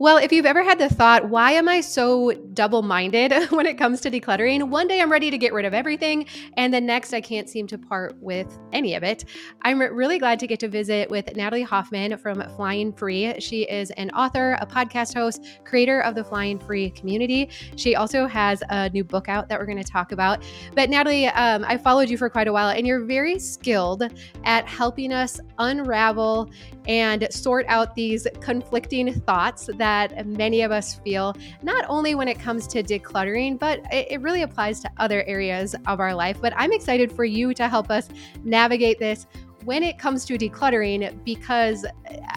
[0.00, 3.76] Well, if you've ever had the thought, why am I so double minded when it
[3.76, 4.68] comes to decluttering?
[4.68, 6.26] One day I'm ready to get rid of everything,
[6.56, 9.24] and the next I can't seem to part with any of it.
[9.62, 13.40] I'm really glad to get to visit with Natalie Hoffman from Flying Free.
[13.40, 17.50] She is an author, a podcast host, creator of the Flying Free community.
[17.74, 20.44] She also has a new book out that we're going to talk about.
[20.76, 24.04] But Natalie, um, I followed you for quite a while, and you're very skilled
[24.44, 26.52] at helping us unravel
[26.86, 29.87] and sort out these conflicting thoughts that
[30.26, 34.80] many of us feel, not only when it comes to decluttering, but it really applies
[34.80, 36.40] to other areas of our life.
[36.40, 38.08] But I'm excited for you to help us
[38.44, 39.26] navigate this
[39.64, 41.84] when it comes to decluttering because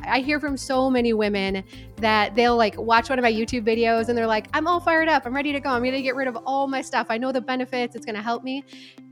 [0.04, 1.64] I hear from so many women
[1.98, 5.08] that they'll like watch one of my YouTube videos and they're like, I'm all fired
[5.08, 5.26] up.
[5.26, 5.70] I'm ready to go.
[5.70, 7.08] I'm going to get rid of all my stuff.
[7.10, 7.96] I know the benefits.
[7.96, 8.66] It's going to help me.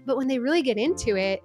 [0.05, 1.43] But when they really get into it,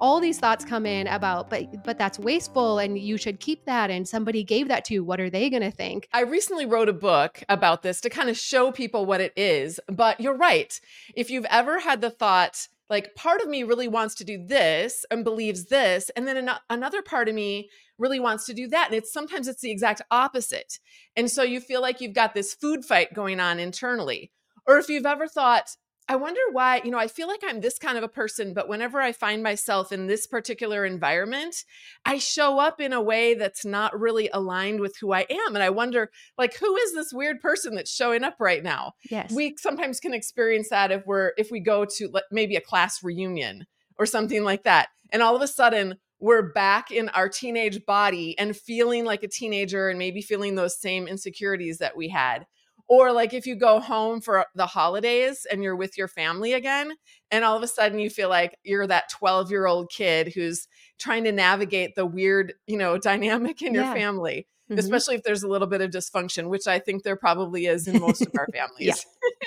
[0.00, 3.90] all these thoughts come in about but but that's wasteful and you should keep that
[3.90, 6.08] and somebody gave that to you what are they going to think?
[6.12, 9.80] I recently wrote a book about this to kind of show people what it is
[9.88, 10.80] but you're right.
[11.14, 15.04] If you've ever had the thought like part of me really wants to do this
[15.10, 17.68] and believes this and then an- another part of me
[17.98, 20.78] really wants to do that and it's sometimes it's the exact opposite.
[21.16, 24.30] And so you feel like you've got this food fight going on internally.
[24.66, 25.76] Or if you've ever thought
[26.10, 28.66] I wonder why, you know, I feel like I'm this kind of a person, but
[28.66, 31.64] whenever I find myself in this particular environment,
[32.06, 35.54] I show up in a way that's not really aligned with who I am.
[35.54, 38.92] And I wonder, like, who is this weird person that's showing up right now?
[39.10, 39.30] Yes.
[39.30, 43.66] We sometimes can experience that if we're, if we go to maybe a class reunion
[43.98, 44.88] or something like that.
[45.12, 49.28] And all of a sudden, we're back in our teenage body and feeling like a
[49.28, 52.46] teenager and maybe feeling those same insecurities that we had
[52.88, 56.92] or like if you go home for the holidays and you're with your family again
[57.30, 60.66] and all of a sudden you feel like you're that 12 year old kid who's
[60.98, 63.94] trying to navigate the weird you know dynamic in your yeah.
[63.94, 64.78] family mm-hmm.
[64.78, 68.00] especially if there's a little bit of dysfunction which i think there probably is in
[68.00, 69.06] most of our families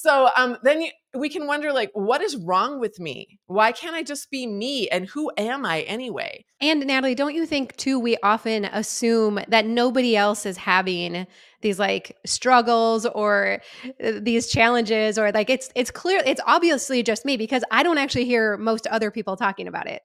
[0.00, 3.38] so um, then you, we can wonder like what is wrong with me?
[3.46, 6.44] Why can't i just be me and who am i anyway?
[6.60, 11.26] And natalie don't you think too we often assume that nobody else is having
[11.60, 13.60] these like struggles or
[14.02, 17.98] uh, these challenges or like it's it's clear it's obviously just me because i don't
[17.98, 20.02] actually hear most other people talking about it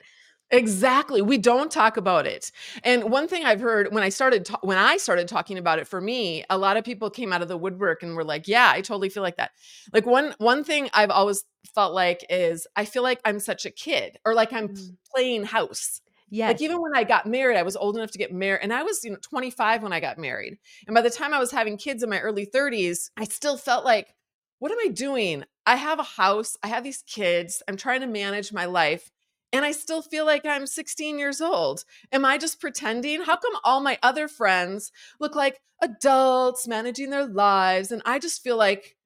[0.52, 1.22] Exactly.
[1.22, 2.52] We don't talk about it.
[2.84, 5.88] And one thing I've heard when I started ta- when I started talking about it
[5.88, 8.72] for me, a lot of people came out of the woodwork and were like, "Yeah,
[8.72, 9.52] I totally feel like that."
[9.92, 13.72] Like one one thing I've always felt like is I feel like I'm such a
[13.72, 14.98] kid or like I'm mm.
[15.14, 16.02] playing house.
[16.30, 16.48] Yeah.
[16.48, 18.84] Like even when I got married, I was old enough to get married and I
[18.84, 20.58] was, you know, 25 when I got married.
[20.88, 23.86] And by the time I was having kids in my early 30s, I still felt
[23.86, 24.14] like
[24.60, 25.44] what am I doing?
[25.66, 29.12] I have a house, I have these kids, I'm trying to manage my life
[29.56, 31.86] and I still feel like I'm 16 years old.
[32.12, 33.22] Am I just pretending?
[33.22, 38.44] How come all my other friends look like adults managing their lives and I just
[38.44, 38.98] feel like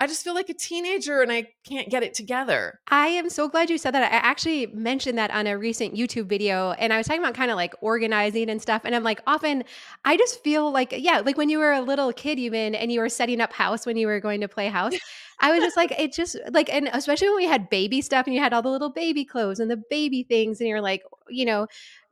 [0.00, 2.80] I just feel like a teenager and I can't get it together.
[2.88, 4.02] I am so glad you said that.
[4.02, 7.50] I actually mentioned that on a recent YouTube video and I was talking about kind
[7.50, 8.82] of like organizing and stuff.
[8.84, 9.64] And I'm like, often
[10.04, 13.00] I just feel like, yeah, like when you were a little kid, even and you
[13.00, 14.94] were setting up house when you were going to play house.
[15.40, 18.34] I was just like, it just like, and especially when we had baby stuff and
[18.34, 21.44] you had all the little baby clothes and the baby things, and you're like, you
[21.44, 21.66] know,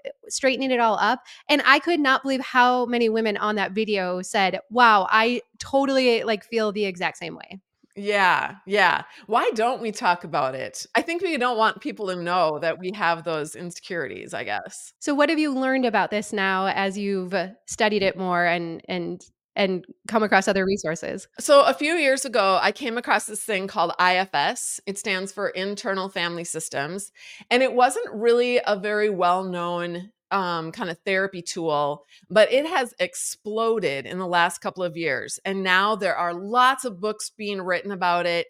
[0.04, 1.25] eh, straightening it all up.
[1.49, 6.22] And I could not believe how many women on that video said, wow, I totally
[6.25, 7.60] like feel the exact same way.
[7.94, 9.03] Yeah, yeah.
[9.26, 10.86] Why don't we talk about it?
[10.94, 14.94] I think we don't want people to know that we have those insecurities, I guess.
[14.98, 18.81] So what have you learned about this now as you've uh, studied it more and
[18.88, 19.20] and
[19.54, 21.28] and come across other resources?
[21.38, 24.81] So a few years ago, I came across this thing called IFS.
[24.86, 27.12] It stands for Internal Family Systems,
[27.50, 32.94] and it wasn't really a very well-known um, kind of therapy tool, but it has
[32.98, 35.38] exploded in the last couple of years.
[35.44, 38.47] And now there are lots of books being written about it.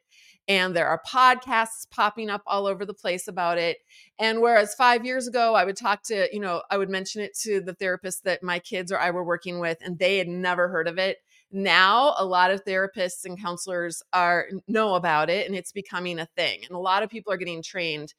[0.49, 3.79] And there are podcasts popping up all over the place about it.
[4.19, 7.37] And whereas five years ago, I would talk to, you know, I would mention it
[7.43, 10.69] to the therapist that my kids or I were working with, and they had never
[10.69, 11.19] heard of it.
[11.53, 16.29] Now, a lot of therapists and counselors are know about it, and it's becoming a
[16.37, 16.61] thing.
[16.65, 18.13] And a lot of people are getting trained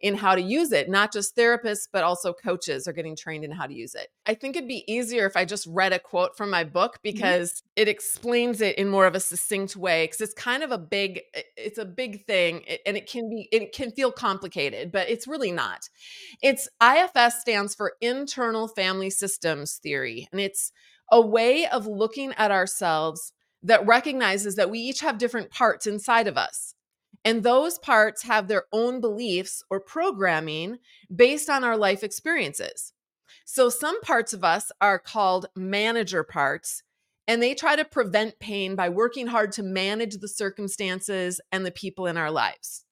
[0.00, 0.88] in how to use it.
[0.88, 4.08] Not just therapists, but also coaches are getting trained in how to use it.
[4.26, 7.00] I think it'd be easier if I just read a quote from my book mm-hmm.
[7.02, 7.82] because mm-hmm.
[7.82, 11.22] it explains it in more of a succinct way because it's kind of a big
[11.56, 15.52] it's a big thing and it can be it can feel complicated, but it's really
[15.52, 15.88] not.
[16.42, 20.72] It's IFS stands for internal family systems theory and it's
[21.10, 26.28] a way of looking at ourselves that recognizes that we each have different parts inside
[26.28, 26.74] of us.
[27.24, 30.78] And those parts have their own beliefs or programming
[31.14, 32.92] based on our life experiences.
[33.44, 36.82] So some parts of us are called manager parts,
[37.26, 41.70] and they try to prevent pain by working hard to manage the circumstances and the
[41.70, 42.84] people in our lives.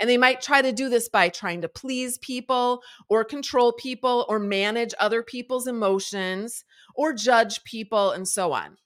[0.00, 4.24] And they might try to do this by trying to please people or control people
[4.28, 6.64] or manage other people's emotions
[6.94, 8.76] or judge people and so on.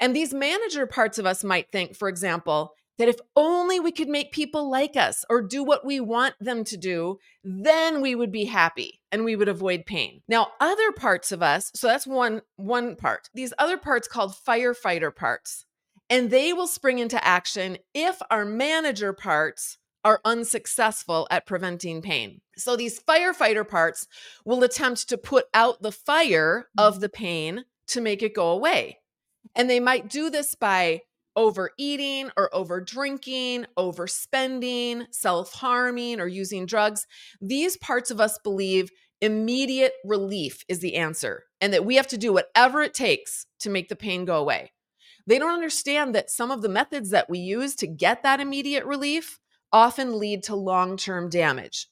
[0.00, 4.08] And these manager parts of us might think, for example, that if only we could
[4.08, 8.30] make people like us or do what we want them to do, then we would
[8.30, 10.22] be happy and we would avoid pain.
[10.28, 13.30] Now, other parts of us, so that's one one part.
[13.34, 15.66] These other parts called firefighter parts,
[16.08, 22.40] and they will spring into action if our manager parts are unsuccessful at preventing pain.
[22.56, 24.06] So these firefighter parts
[24.44, 27.00] will attempt to put out the fire of mm-hmm.
[27.00, 28.98] the pain to make it go away.
[29.56, 31.00] And they might do this by
[31.36, 37.06] overeating or over drinking, overspending, self harming, or using drugs.
[37.40, 38.90] These parts of us believe
[39.20, 43.70] immediate relief is the answer and that we have to do whatever it takes to
[43.70, 44.72] make the pain go away.
[45.26, 48.84] They don't understand that some of the methods that we use to get that immediate
[48.84, 49.38] relief
[49.72, 51.88] often lead to long term damage.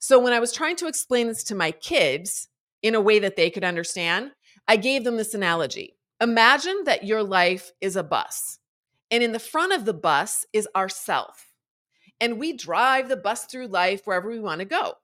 [0.00, 2.48] So, when I was trying to explain this to my kids
[2.82, 4.32] in a way that they could understand,
[4.66, 5.96] I gave them this analogy.
[6.20, 8.58] Imagine that your life is a bus,
[9.12, 11.52] and in the front of the bus is ourself.
[12.18, 14.94] And we drive the bus through life wherever we want to go.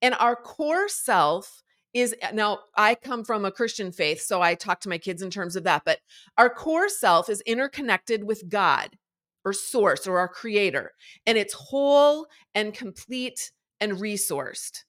[0.00, 1.62] And our core self
[1.92, 5.22] is eh, now I come from a Christian faith, so I talk to my kids
[5.22, 6.00] in terms of that, but
[6.36, 8.96] our core self is interconnected with God
[9.44, 10.92] or source or our creator,
[11.26, 14.84] and it's whole and complete and resourced.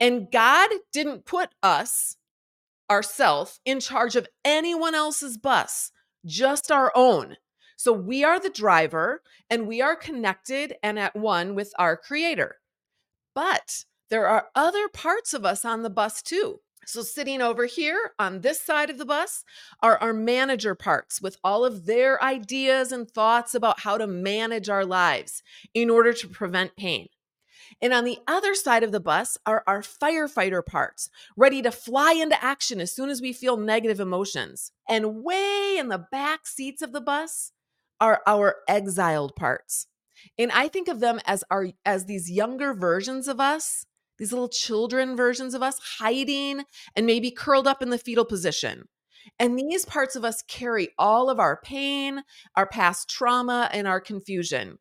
[0.00, 2.16] And God didn't put us,
[2.90, 5.92] ourself, in charge of anyone else's bus,
[6.26, 7.36] just our own.
[7.84, 9.20] So we are the driver
[9.50, 12.56] and we are connected and at one with our creator.
[13.34, 16.60] But there are other parts of us on the bus too.
[16.86, 19.44] So, sitting over here on this side of the bus
[19.82, 24.70] are our manager parts with all of their ideas and thoughts about how to manage
[24.70, 25.42] our lives
[25.74, 27.08] in order to prevent pain.
[27.82, 32.12] And on the other side of the bus are our firefighter parts, ready to fly
[32.12, 34.72] into action as soon as we feel negative emotions.
[34.88, 37.52] And way in the back seats of the bus
[38.04, 39.86] are our exiled parts.
[40.38, 43.86] And I think of them as our as these younger versions of us
[44.18, 46.64] these little children versions of us hiding
[46.94, 48.84] and maybe curled up in the fetal position.
[49.38, 52.22] And these parts of us carry all of our pain,
[52.54, 54.78] our past trauma, and our confusion.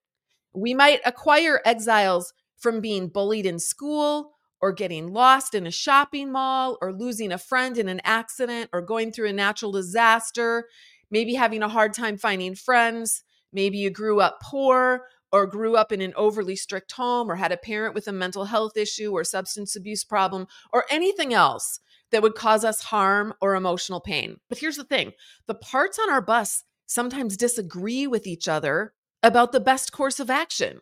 [0.54, 6.32] We might acquire exiles from being bullied in school, or getting lost in a shopping
[6.32, 10.68] mall, or losing a friend in an accident, or going through a natural disaster,
[11.14, 13.24] maybe having a hard time finding friends.
[13.54, 17.52] Maybe you grew up poor or grew up in an overly strict home or had
[17.52, 21.80] a parent with a mental health issue or substance abuse problem or anything else
[22.12, 24.38] that would cause us harm or emotional pain.
[24.50, 25.14] But here's the thing
[25.46, 30.32] the parts on our bus sometimes disagree with each other about the best course of
[30.32, 30.80] action.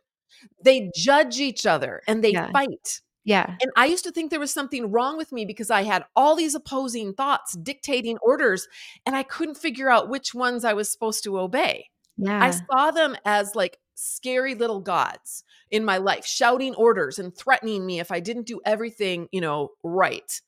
[0.63, 2.51] They judge each other and they yeah.
[2.51, 3.01] fight.
[3.24, 3.56] Yeah.
[3.62, 6.36] And I used to think there was something wrong with me because I had all
[6.36, 8.68] these opposing thoughts dictating orders
[9.06, 11.90] and I couldn't figure out which ones I was supposed to obey.
[12.18, 12.44] Yeah.
[12.44, 17.86] I saw them as like scary little gods in my life shouting orders and threatening
[17.86, 20.42] me if I didn't do everything, you know, right.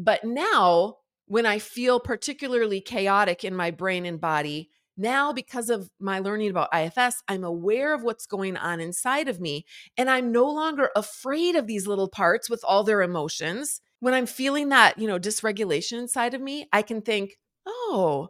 [0.00, 0.96] But now,
[1.26, 6.50] when I feel particularly chaotic in my brain and body, now because of my learning
[6.50, 9.64] about IFS, I'm aware of what's going on inside of me.
[9.96, 13.80] And I'm no longer afraid of these little parts with all their emotions.
[14.00, 18.28] When I'm feeling that, you know, dysregulation inside of me, I can think, oh,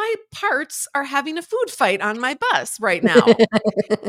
[0.00, 3.26] my parts are having a food fight on my bus right now.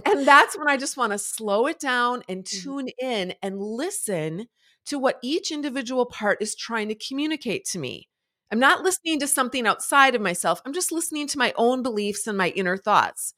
[0.06, 2.64] and that's when I just want to slow it down and mm-hmm.
[2.64, 4.48] tune in and listen
[4.86, 8.08] to what each individual part is trying to communicate to me.
[8.52, 10.62] I'm not listening to something outside of myself.
[10.66, 13.34] I'm just listening to my own beliefs and my inner thoughts.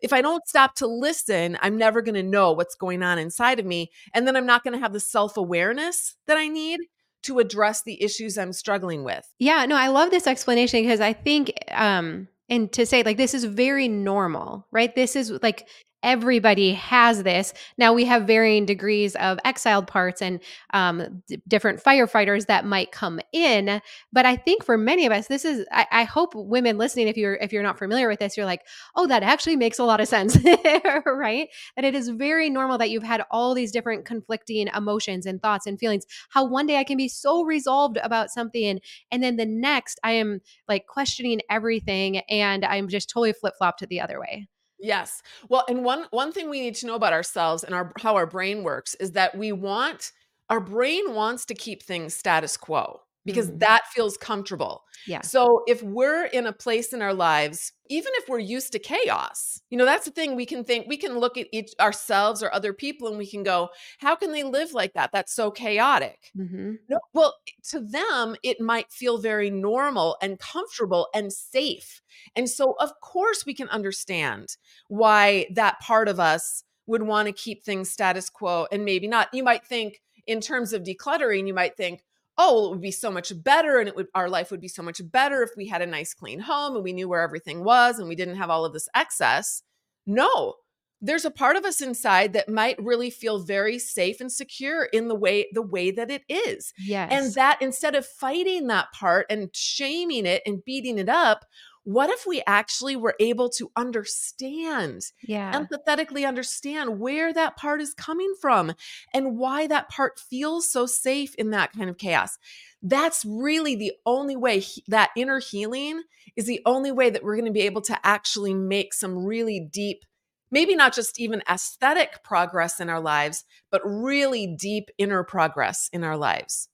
[0.00, 3.58] If I don't stop to listen, I'm never going to know what's going on inside
[3.58, 3.90] of me.
[4.14, 6.80] And then I'm not going to have the self awareness that I need
[7.22, 9.26] to address the issues I'm struggling with.
[9.38, 13.34] Yeah, no, I love this explanation because I think um and to say like this
[13.34, 14.94] is very normal, right?
[14.94, 15.68] This is like
[16.02, 17.52] everybody has this.
[17.76, 20.40] Now we have varying degrees of exiled parts and
[20.72, 23.80] um, d- different firefighters that might come in.
[24.12, 25.66] But I think for many of us, this is.
[25.72, 28.62] I, I, hope women listening, if you're if you're not familiar with this, you're like,
[28.96, 30.36] oh, that actually makes a lot of sense,
[31.06, 31.48] right?
[31.76, 35.66] That it is very normal that you've had all these different conflicting emotions and thoughts
[35.66, 36.04] and feelings.
[36.30, 40.12] How one day I can be so resolved about something, and then the next I
[40.12, 44.48] am like questioning everything, and I'm just totally flip flopped the other way.
[44.80, 45.22] Yes.
[45.48, 48.26] Well, and one one thing we need to know about ourselves and our how our
[48.26, 50.12] brain works is that we want
[50.50, 53.00] our brain wants to keep things status quo.
[53.24, 53.60] Because Mm.
[53.60, 54.84] that feels comfortable.
[55.06, 55.20] Yeah.
[55.22, 59.60] So if we're in a place in our lives, even if we're used to chaos,
[59.70, 62.52] you know, that's the thing we can think, we can look at each ourselves or
[62.54, 65.10] other people and we can go, how can they live like that?
[65.12, 66.30] That's so chaotic.
[66.34, 67.34] hmm No, well,
[67.70, 72.00] to them, it might feel very normal and comfortable and safe.
[72.36, 74.56] And so, of course, we can understand
[74.88, 79.28] why that part of us would want to keep things status quo and maybe not.
[79.32, 82.02] You might think, in terms of decluttering, you might think,
[82.38, 84.68] oh, well, it would be so much better and it would our life would be
[84.68, 87.64] so much better if we had a nice clean home and we knew where everything
[87.64, 89.62] was and we didn't have all of this excess.
[90.06, 90.54] No,
[91.00, 95.08] there's a part of us inside that might really feel very safe and secure in
[95.08, 97.08] the way the way that it is Yes.
[97.12, 101.44] and that instead of fighting that part and shaming it and beating it up
[101.84, 105.52] what if we actually were able to understand yeah.
[105.52, 108.74] empathetically understand where that part is coming from
[109.14, 112.38] and why that part feels so safe in that kind of chaos.
[112.82, 116.02] That's really the only way he- that inner healing
[116.36, 119.60] is the only way that we're going to be able to actually make some really
[119.60, 120.04] deep,
[120.50, 126.04] maybe not just even aesthetic progress in our lives, but really deep inner progress in
[126.04, 126.68] our lives.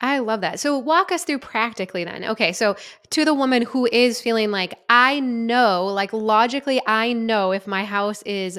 [0.00, 0.60] I love that.
[0.60, 2.24] So walk us through practically then.
[2.24, 2.76] Okay, so
[3.10, 7.84] to the woman who is feeling like I know, like logically I know if my
[7.84, 8.58] house is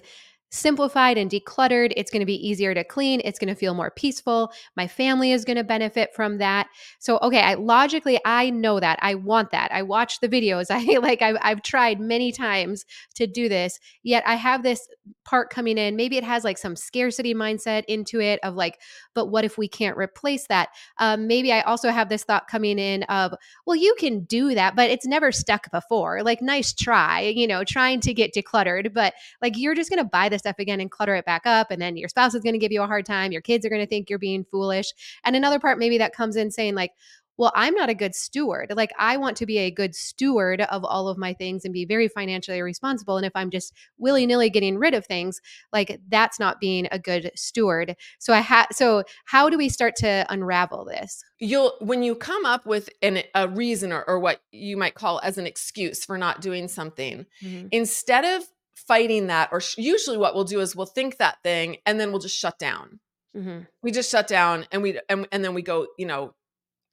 [0.52, 3.92] simplified and decluttered, it's going to be easier to clean, it's going to feel more
[3.92, 6.68] peaceful, my family is going to benefit from that.
[7.00, 9.00] So okay, I logically I know that.
[9.02, 9.72] I want that.
[9.72, 10.68] I watch the videos.
[10.70, 13.80] I like I've I've tried many times to do this.
[14.04, 14.88] Yet I have this
[15.26, 15.96] part coming in.
[15.96, 18.80] Maybe it has like some scarcity mindset into it of like,
[19.14, 20.70] but what if we can't replace that?
[21.02, 23.34] um, maybe I also have this thought coming in of,
[23.66, 26.24] well, you can do that, but it's never stuck before.
[26.24, 30.10] Like, nice try, you know, trying to get decluttered, but like you're just going to
[30.10, 31.72] buy the stuff again and clutter it back up.
[31.72, 33.32] And then your spouse is going to give you a hard time.
[33.32, 34.92] Your kids are going to think you're being foolish.
[35.24, 36.92] And another part, maybe that comes in saying, like,
[37.38, 38.72] well, I'm not a good steward.
[38.76, 41.86] Like, I want to be a good steward of all of my things and be
[41.86, 43.18] very financially responsible.
[43.18, 45.42] And if I'm just willy nilly getting rid of things,
[45.74, 47.96] like, that's not being a good steward.
[48.20, 51.24] So, I had, so how do we start to unravel this?
[51.40, 55.20] You'll when you come up with an, a reason or, or what you might call
[55.24, 57.70] as an excuse for not doing something, Mhm.
[57.72, 58.44] instead of
[58.76, 62.12] fighting that, or sh- usually what we'll do is we'll think that thing and then
[62.12, 63.00] we'll just shut down.
[63.36, 63.68] Mhm.
[63.82, 66.34] We just shut down and we and, and then we go, you know,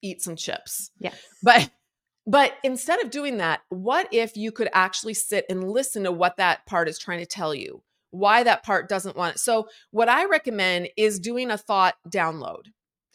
[0.03, 0.91] eat some chips.
[0.99, 1.71] yeah But
[2.27, 6.37] but instead of doing that, what if you could actually sit and listen to what
[6.37, 7.83] that part is trying to tell you?
[8.11, 9.39] Why that part doesn't want it.
[9.39, 12.65] So what I recommend is doing a thought download.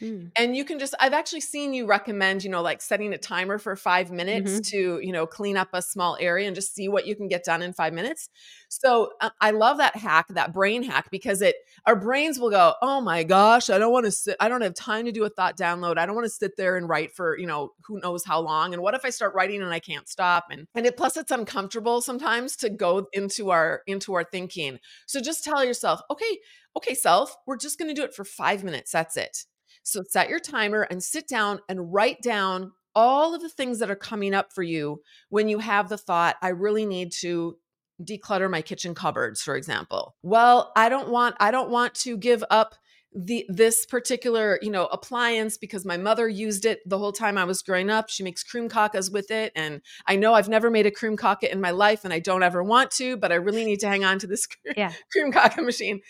[0.04, 0.34] Mm.
[0.36, 3.60] And you can just I've actually seen you recommend, you know, like setting a timer
[3.60, 4.72] for 5 minutes Mhm.
[4.72, 7.44] to, you know, clean up a small area and just see what you can get
[7.44, 8.30] done in 5 minutes.
[8.68, 11.56] So, uh, I love that hack, that brain hack because it
[11.86, 14.74] our brains will go, "Oh my gosh, I don't want to sit I don't have
[14.74, 15.98] time to do a thought download.
[16.00, 18.74] I don't want to sit there and write for, you know, who knows how long.
[18.74, 21.32] And what if I start writing and I can't stop?" And and it plus it's
[21.32, 24.80] uncomfortable sometimes to go into our into our thinking.
[25.06, 26.40] So just tell yourself, "Okay,
[26.76, 28.92] okay, self, we're just going to do it for 5 minutes.
[28.92, 29.46] That's it."
[29.84, 33.90] So set your timer and sit down and write down all of the things that
[33.92, 37.58] are coming up for you when you have the thought, I really need to
[38.02, 40.16] declutter my kitchen cupboards, for example.
[40.24, 42.76] Well, I don't want I don't want to give up
[43.16, 47.44] the this particular, you know, appliance because my mother used it the whole time I
[47.44, 48.10] was growing up.
[48.10, 51.72] She makes krumkakas with it and I know I've never made a krumkaka in my
[51.72, 54.28] life and I don't ever want to, but I really need to hang on to
[54.28, 54.48] this
[54.78, 54.92] Yeah.
[55.16, 56.02] krumkaka machine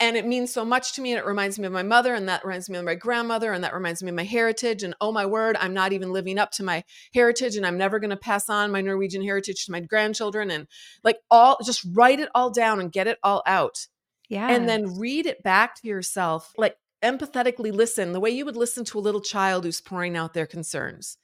[0.00, 2.28] and it means so much to me and it reminds me of my mother and
[2.28, 5.12] that reminds me of my grandmother and that reminds me of my heritage and oh
[5.12, 6.82] my word i'm not even living up to my
[7.12, 10.66] heritage and i'm never going to pass on my norwegian heritage to my grandchildren and
[11.02, 13.86] like all just write it all down and get it all out
[14.28, 14.50] Yeah.
[14.50, 18.84] and then read it back to yourself like empathetically listen the way you would listen
[18.86, 21.18] to a little child who's pouring out their concerns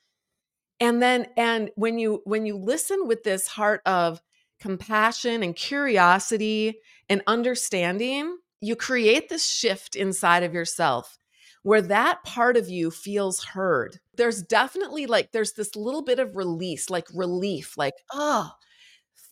[0.79, 4.21] and then and when you when you listen with this heart of
[4.61, 6.75] compassion and curiosity
[7.09, 11.17] and understanding you create this shift inside of yourself
[11.62, 14.00] where that part of you feels heard.
[14.17, 18.52] There's definitely like there's this little bit of release like relief like oh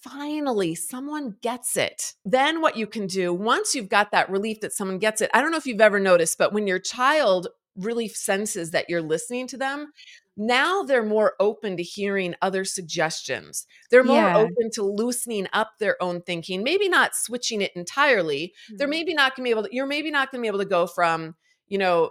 [0.03, 2.15] finally someone gets it.
[2.25, 5.41] Then what you can do once you've got that relief that someone gets it i
[5.41, 9.47] don't know if you've ever noticed but when your child really senses that you're listening
[9.47, 9.93] to them
[10.41, 14.37] now they're more open to hearing other suggestions they're more Yeah.
[14.37, 18.91] open to loosening up their own thinking maybe not switching it entirely they're Mhm.
[18.91, 20.65] maybe not going to be able to you're maybe not going to be able to
[20.65, 21.35] go from
[21.67, 22.11] you know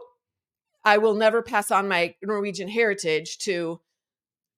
[0.86, 3.80] i will never pass on my norwegian heritage to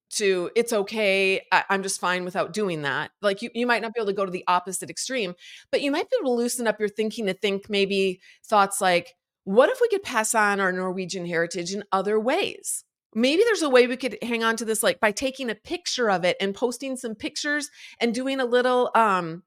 [0.10, 3.94] to it's okay I, i'm just fine without doing that like you, you might not
[3.94, 5.36] be able to go to the opposite extreme
[5.72, 9.16] but you might be able to loosen up your thinking to think maybe thoughts like
[9.44, 13.70] what if we could pass on our norwegian heritage in other ways maybe there's a
[13.70, 16.54] way we could hang on to this like by taking a picture of it and
[16.54, 19.44] posting some pictures and doing a little um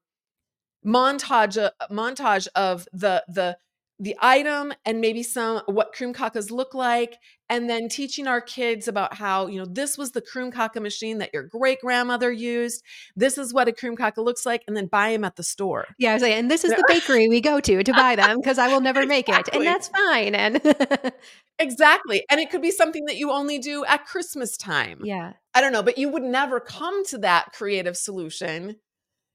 [0.85, 3.57] montage uh, montage of the the
[4.03, 7.17] the item and maybe some what krumkakas look like
[7.49, 11.29] and then teaching our kids about how you know this was the krumkaka machine that
[11.33, 12.83] your great grandmother used
[13.15, 15.87] this is what a krumkaka looks like and then buy them at the store.
[15.97, 18.37] Yeah, I was like, and this is the bakery we go to to buy them
[18.37, 20.35] because I will never make it, and that's fine.
[20.35, 20.61] And
[21.59, 24.99] exactly and it could be something that you only do at christmas time.
[25.03, 28.75] Yeah, i don't know but you would never come to that creative solution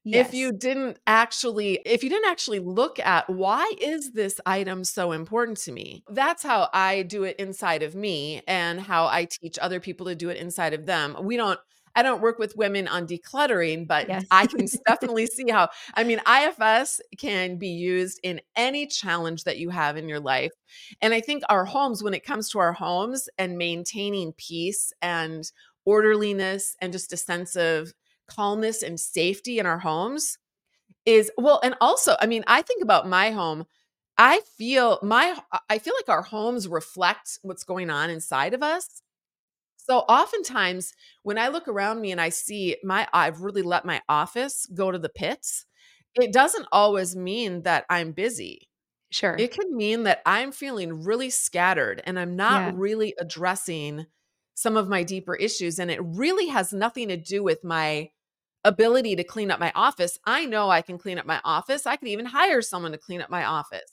[0.03, 4.83] yes, if you didn't actually if you didn't actually look at why is this item
[4.83, 6.03] so important to me?
[6.09, 10.15] That's how i do it inside of me and how i teach other people to
[10.15, 11.15] do it inside of them.
[11.21, 11.59] We don't
[11.95, 14.25] i don't work with women on decluttering but Yes.
[14.31, 19.57] i can definitely see how i mean ifs can be used in any challenge that
[19.57, 20.51] you have in your life.
[21.01, 25.51] And i think our homes when it comes to our homes and maintaining peace and
[25.85, 27.93] orderliness and just a sense of
[28.29, 30.37] calmness and safety in our homes
[31.05, 33.65] is well and also i mean i think about my home
[34.17, 35.37] i feel my
[35.69, 39.01] i feel like our homes reflect what's going on inside of us.
[39.77, 40.93] So oftentimes
[41.23, 44.91] when i look around me and i see my i've really let my office go
[44.91, 45.65] to the pits
[46.15, 48.69] it doesn't always mean that i'm busy.
[49.11, 52.73] Sure, it could mean that i'm feeling really scattered and i'm not Yeah.
[52.73, 54.05] really addressing
[54.55, 58.09] some of my deeper issues and it really has nothing to do with my
[58.69, 60.17] ability to clean up my office.
[60.25, 61.85] I know I can clean up my office.
[61.85, 63.91] I could even hire someone to clean up my office.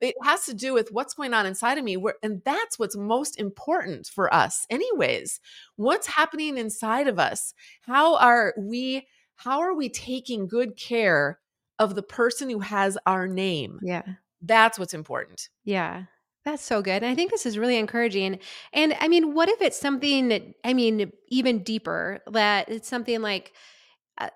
[0.00, 2.96] It has to do with what's going on inside of me where and that's what's
[2.96, 5.38] most important for us anyways.
[5.76, 7.54] What's happening inside of us?
[7.82, 9.06] How are we
[9.36, 11.38] how are we taking good care
[11.78, 13.78] of the person who has our name?
[13.82, 14.02] yeah.
[14.44, 15.48] That's what's important.
[15.64, 16.06] Yeah.
[16.44, 17.04] That's so good.
[17.04, 18.40] And I think this is really encouraging.
[18.72, 23.22] And I mean, what if it's something that, I mean, even deeper, that it's something
[23.22, 23.52] like,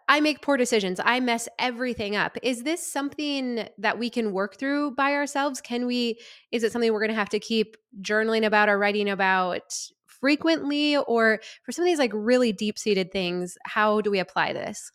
[0.08, 1.00] I make poor decisions.
[1.02, 2.36] I mess everything up.
[2.42, 5.60] Is this something that we can work through by ourselves?
[5.60, 6.18] Can we,
[6.52, 9.74] is it something we're going to have to keep journaling about or writing about
[10.06, 10.96] frequently?
[10.96, 14.90] Or for some of these like really deep seated things, how do we apply this?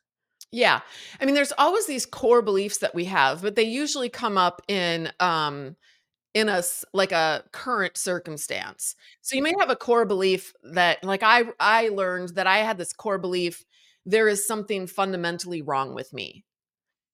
[0.51, 0.81] Yeah.
[1.19, 4.61] I mean, there's always these core beliefs that we have, but they usually come up
[4.67, 5.75] in um
[6.33, 8.95] in a like a current circumstance.
[9.21, 12.77] So you may have a core belief that like I I learned that I had
[12.77, 13.65] this core belief
[14.05, 16.43] there is something fundamentally wrong with me.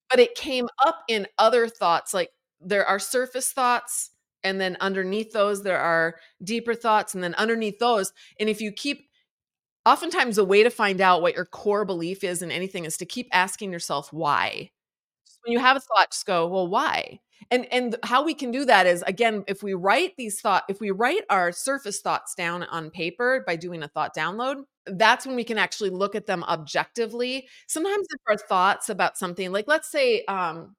[0.10, 4.12] But it came up in other thoughts like there are surface thoughts
[4.44, 8.72] and then underneath those there are deeper thoughts and then underneath those and if you
[8.72, 9.10] keep
[9.86, 13.06] oftentimes a way to find out what your core belief is in anything is to
[13.06, 14.70] keep asking yourself why
[15.44, 17.20] when you have a thought just go well why
[17.52, 20.80] and and how we can do that is again if we write these thought if
[20.80, 25.36] we write our surface thoughts down on paper by doing a thought download that's when
[25.36, 29.90] we can actually look at them objectively sometimes if our thoughts about something like let's
[29.92, 30.76] say um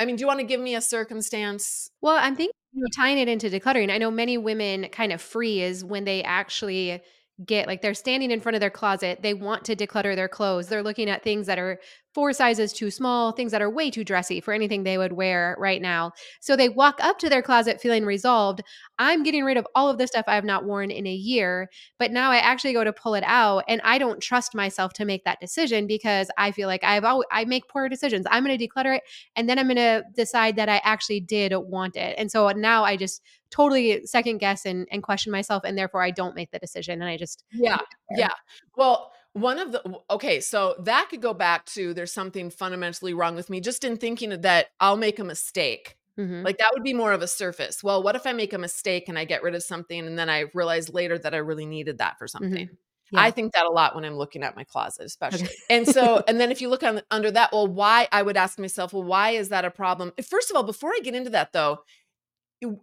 [0.00, 2.88] i mean do you want to give me a circumstance Well, I'm thinking you know,
[2.96, 3.90] tying it into decluttering.
[3.90, 7.00] I know many women kind of free is when they actually
[7.46, 9.20] get like they're standing in front of their closet.
[9.22, 10.68] They want to declutter their clothes.
[10.68, 11.80] They're looking at things that are
[12.14, 15.56] four sizes too small, things that are way too dressy for anything they would wear
[15.58, 16.12] right now.
[16.40, 18.62] So they walk up to their closet feeling resolved.
[18.98, 21.70] I'm getting rid of all of the stuff I have not worn in a year,
[21.98, 25.04] but now I actually go to pull it out and I don't trust myself to
[25.04, 28.26] make that decision because I feel like I've always, I make poor decisions.
[28.30, 29.02] I'm going to declutter it
[29.36, 32.16] and then I'm going to decide that I actually did want it.
[32.18, 36.10] And so now I just totally second guess and, and question myself, and therefore I
[36.10, 37.78] don't make the decision, and I just yeah
[38.16, 38.32] yeah
[38.76, 43.36] well one of the okay so that could go back to there's something fundamentally wrong
[43.36, 46.44] with me just in thinking that i'll make a mistake Mhm.
[46.44, 47.82] Like that would be more of a surface.
[47.82, 50.28] Well, what if I make a mistake and I get rid of something and then
[50.28, 52.66] I realize later that I really needed that for something?
[52.66, 52.76] Mhm.
[53.12, 53.20] Yeah.
[53.22, 55.46] I think that a lot when I'm looking at my closet, especially.
[55.46, 55.54] Okay.
[55.68, 58.06] And so, and then if you look on, under that, well, why?
[58.12, 60.12] I would ask myself, well, why is that a problem?
[60.22, 61.78] First of all, before I get into that though,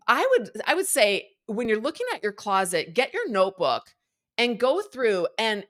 [0.08, 3.96] I would I would say when you're looking at your closet, get your notebook
[4.38, 5.66] and go through and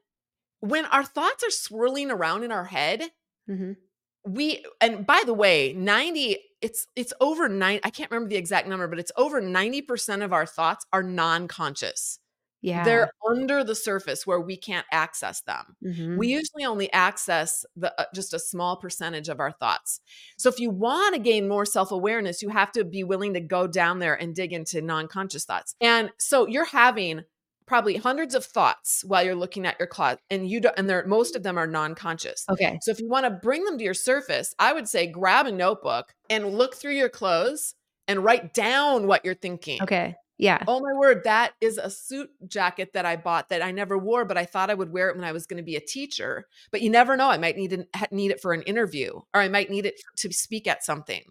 [0.61, 3.11] when our thoughts are swirling around in our head,
[3.49, 3.77] Mhm.
[4.25, 8.67] we and by the way 90 it's it's over 9 i can't remember the exact
[8.67, 12.19] number but it's over 90% of our thoughts are non-conscious
[12.61, 12.83] Yeah.
[12.83, 16.17] they're under the surface where we can't access them Mhm.
[16.17, 19.99] we usually only access the uh, just a small percentage of our thoughts
[20.37, 23.67] so if you want to gain more self-awareness you have to be willing to go
[23.67, 27.23] down there and dig into non-conscious thoughts and so you're having
[27.67, 31.05] probably hundreds of thoughts while you're looking at your closet and you don't and they're
[31.05, 32.79] most of them are non-conscious okay.
[32.81, 35.51] so if you want to bring them to your surface, I would say grab a
[35.51, 37.75] notebook and look through your clothes
[38.07, 39.81] and write down what you're thinking.
[39.83, 40.15] Okay.
[40.37, 40.63] Yeah.
[40.67, 44.23] Oh my word, that is a suit jacket that I bought that I never wore,
[44.23, 46.45] but I thought I would wear it when I was going to be a teacher.
[46.71, 49.49] But you never know, I might need it, need it for an interview or I
[49.49, 51.23] might need it to speak at something.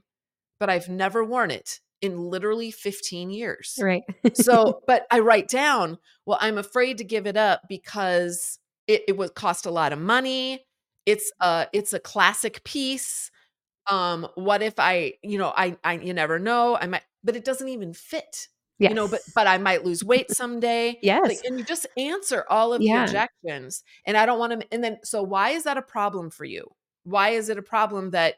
[0.59, 3.79] But I've never worn it in literally 15 years.
[3.81, 4.03] Right.
[4.35, 9.17] so, but I write down, well, I'm afraid to give it up because it, it
[9.17, 10.65] would cost a lot of money.
[11.05, 13.31] It's a it's a classic piece.
[13.89, 16.77] Um, what if I, you know, I I you never know.
[16.77, 18.49] I might, but it doesn't even fit.
[18.79, 18.91] Yes.
[18.91, 20.99] You know, but but I might lose weight someday.
[21.03, 21.27] yes.
[21.27, 23.07] Like, and you just answer all of Yeah.
[23.07, 23.83] the objections.
[24.07, 24.67] And I don't want to.
[24.73, 26.69] And then, so why is that a problem for you?
[27.05, 28.35] Why is it a problem that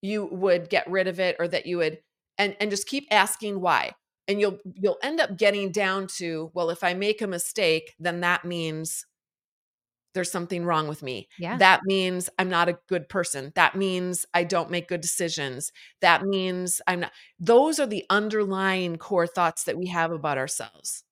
[0.00, 1.98] you would get rid of it or that you would
[2.38, 3.92] and and just keep asking why
[4.28, 8.20] and you'll you'll end up getting down to well if i make a mistake then
[8.20, 9.06] that means
[10.14, 11.28] there's something wrong with me.
[11.38, 11.56] Yeah.
[11.58, 13.52] that means i'm not a good person.
[13.54, 15.72] That means i don't make good decisions.
[16.00, 21.04] That means i'm not those are the underlying core thoughts that we have about ourselves.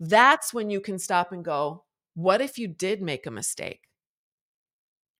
[0.00, 3.82] That's when you can stop and go what if you did make a mistake?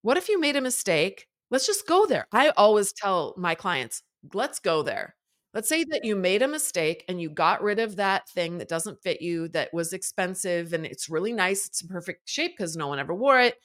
[0.02, 1.26] What if you made a mistake?
[1.50, 2.26] Let's just go there.
[2.32, 4.02] I always tell my clients
[4.34, 5.14] let's go there
[5.58, 8.68] Let's say that you made a mistake and you got rid of that thing that
[8.68, 11.66] doesn't fit you, that was expensive and it's really nice.
[11.66, 13.56] It's in perfect shape because no one ever wore it.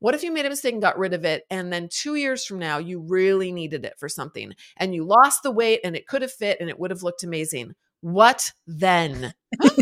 [0.00, 1.44] What if you made a mistake and got rid of it?
[1.48, 5.44] And then two years from now, you really needed it for something and you lost
[5.44, 7.76] the weight and it could have fit and it would have looked amazing.
[8.00, 9.32] What then?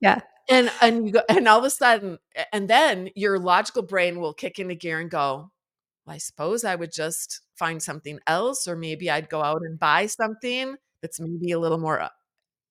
[0.00, 0.22] Yeah.
[0.50, 2.18] And and you go and all of a sudden,
[2.52, 5.50] and then your logical brain will kick into gear and go,
[6.04, 9.78] well, I suppose I would just find something else, or maybe I'd go out and
[9.78, 12.08] buy something that's maybe a little more, uh,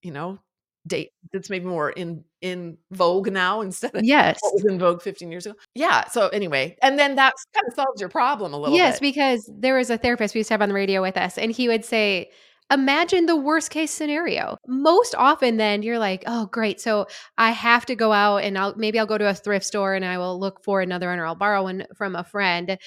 [0.02, 0.38] you know,
[0.86, 4.38] date that's maybe more in in vogue now instead of Yes.
[4.42, 5.56] what was in vogue 15 years ago.
[5.74, 6.06] Yeah.
[6.08, 9.00] So anyway, and then that kind of solves your problem a little Yes, bit.
[9.14, 11.50] because there was a therapist we used to have on the radio with us, and
[11.50, 12.30] he would say,
[12.72, 14.56] Imagine the worst case scenario.
[14.66, 16.80] Most often, then you're like, oh, great.
[16.80, 19.94] So I have to go out and I'll maybe I'll go to a thrift store
[19.94, 22.78] and I will look for another one or I'll borrow one from a friend.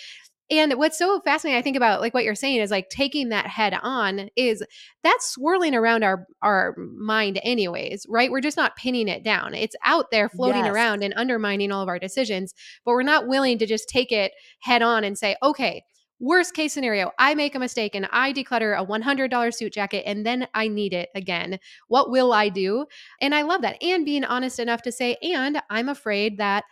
[0.49, 3.47] And what's so fascinating, I think about like what you're saying is like taking that
[3.47, 4.63] head on is
[5.03, 8.31] that's swirling around our our mind anyways, right?
[8.31, 9.53] We're just not pinning it down.
[9.53, 10.73] It's out there floating Yes.
[10.73, 12.53] around and undermining all of our decisions,
[12.85, 15.83] but we're not willing to just take it head on and say, okay,
[16.19, 20.25] worst case scenario, I make a mistake and I declutter a $100 suit jacket and
[20.25, 21.59] then I need it again.
[21.89, 22.85] What will I do?
[23.21, 23.77] And I love that.
[23.83, 26.63] And being honest enough to say, and I'm afraid that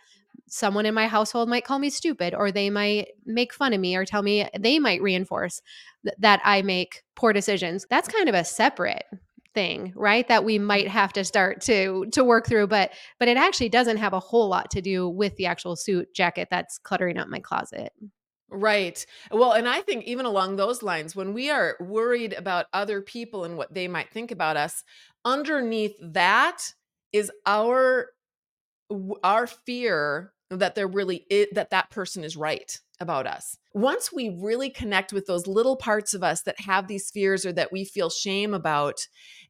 [0.48, 3.96] someone in my household might call me stupid or they might make fun of me
[3.96, 5.60] or tell me they might reinforce
[6.04, 7.86] th- that I make poor decisions.
[7.90, 9.04] That's kind of a separate
[9.54, 10.28] thing, right?
[10.28, 10.66] That we mm-hmm.
[10.66, 14.20] might have to start to to work through but but it actually doesn't have a
[14.20, 17.92] whole lot to do with the actual suit jacket that's cluttering up my closet.
[18.48, 19.04] Right.
[19.32, 23.44] Well, and I think even along those lines, when we are worried about other people
[23.44, 24.84] and what they might think about us,
[25.24, 26.62] underneath that
[27.12, 28.10] is our
[29.22, 33.58] our fear that there really is, that that person is right about us.
[33.74, 37.52] Once we really connect with those little parts of us that have these fears or
[37.52, 38.94] that we feel shame about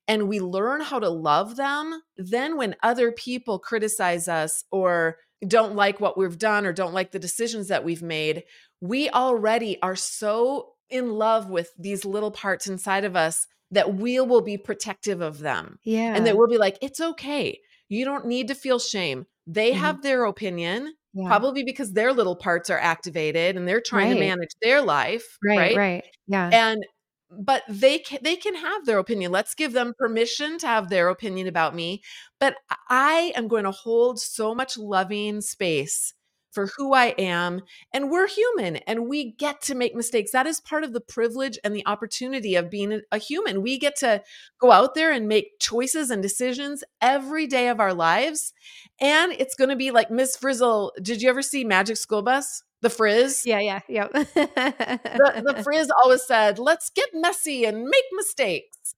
[0.08, 5.74] and we learn how to love them, then when other people criticize us or don't
[5.76, 8.42] like what we've done or don't like the decisions that we've made,
[8.80, 14.20] we already are so in love with these little parts inside of us that we
[14.20, 16.14] will be protective of them Yeah.
[16.14, 17.60] and that we'll be like, it's okay.
[17.88, 19.26] You don't need to feel shame.
[19.46, 19.76] They Mhm.
[19.76, 21.28] have their opinion, yeah.
[21.28, 25.58] probably because their little parts are activated and they're trying to manage their life, right,
[25.58, 25.76] right?
[25.76, 26.04] right.
[26.26, 26.50] Yeah.
[26.52, 26.84] And
[27.30, 29.32] but they can they can have their opinion.
[29.32, 32.02] Let's give them permission to have their opinion about me.
[32.38, 32.56] But
[32.88, 36.14] I am going to hold so much loving space
[36.56, 37.60] for who I am.
[37.92, 40.32] And we're human and we get to make mistakes.
[40.32, 43.60] That is part of the privilege and the opportunity of being a- human.
[43.60, 44.22] We get to
[44.58, 48.54] go out there and make choices and decisions every day of our lives.
[49.02, 50.94] And it's going to be like Miss Frizzle.
[51.02, 52.62] Did you ever see Magic School Bus?
[52.80, 53.44] The Frizz?
[53.44, 54.08] yeah, yeah, yeah.
[54.12, 58.94] the, the frizz always said, let's get messy and make mistakes.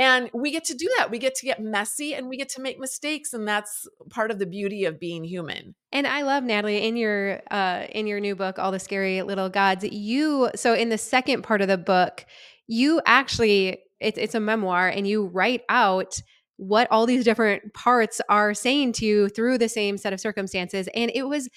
[0.00, 1.10] And we get to do that.
[1.10, 3.34] We get to get messy and we get to make mistakes.
[3.34, 5.74] And that's part of the beauty of being human.
[5.92, 9.50] And I love Natalie in your uh in your new book All the Scary Little
[9.50, 9.84] Gods.
[9.84, 12.24] You so in the second part of the book,
[12.66, 16.18] you actually it's it's a memoir and you write out
[16.56, 20.88] what all these different parts are saying to you through the same set of circumstances
[20.94, 21.48] and it was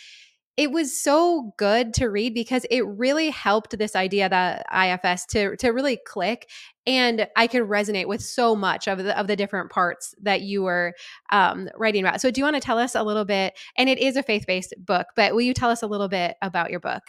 [0.55, 5.55] it was so good to read because it really helped this idea that IFS to
[5.57, 6.49] to really click
[6.85, 10.63] and I could resonate with so much of the of the different parts that you
[10.63, 10.93] were
[11.31, 12.21] um, writing about.
[12.21, 14.75] So do you want to tell us a little bit and it is a faith-based
[14.79, 17.03] book, but will you tell us a little bit about your book?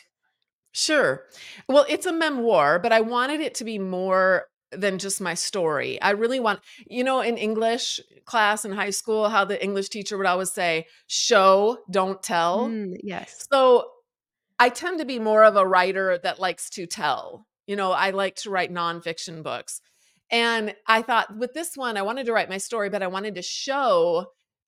[0.72, 1.24] Sure.
[1.68, 4.46] Well, it's a memoir, but I wanted it to be more
[4.76, 6.00] than just my story.
[6.00, 10.16] I really want, you know, in English class in high school, how the English teacher
[10.16, 12.68] would always say, show, don't tell.
[12.68, 13.46] Mm, yes.
[13.50, 13.86] So
[14.58, 17.46] I tend to be more of a writer that likes to tell.
[17.66, 19.80] You know, I like to write nonfiction books.
[20.30, 23.34] And I thought with this one, I wanted to write my story, but I wanted
[23.36, 24.26] to show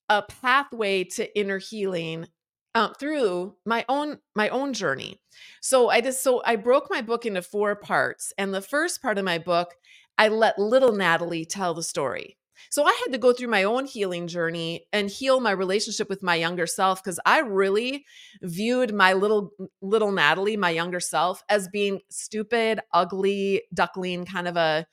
[0.09, 2.27] a pathway to inner healing
[2.75, 5.19] um, through my own my own journey.
[5.61, 9.17] So I just so I broke my book into four parts, and the first part
[9.17, 9.75] of my book,
[10.17, 12.37] I let little Natalie tell the story.
[12.69, 16.23] So I had to go through my own healing journey and heal my relationship with
[16.23, 18.05] my younger self because I really
[18.41, 19.51] viewed my little
[19.81, 24.85] little Natalie, my younger self, as being stupid, ugly, duckling kind of a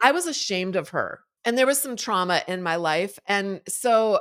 [0.00, 1.20] I was ashamed of her.
[1.44, 3.18] And there was some trauma in my life.
[3.26, 4.20] And so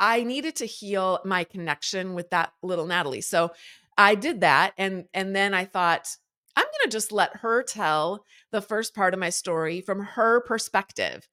[0.00, 3.20] I needed to heal my connection with that little Natalie.
[3.20, 3.52] So
[3.98, 6.08] I did that and and then I thought
[6.56, 10.40] I'm going to just let her tell the first part of my story from her
[10.40, 11.28] perspective.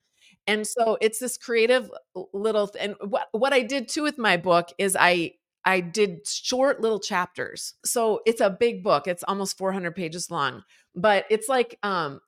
[0.47, 1.89] And so it's this creative
[2.34, 5.34] little and what what I did too with my book is I
[5.65, 7.76] I did short little chapters.
[7.86, 9.08] So it's a big book.
[9.08, 10.63] It's almost 400 pages long,
[10.95, 12.19] but it's like um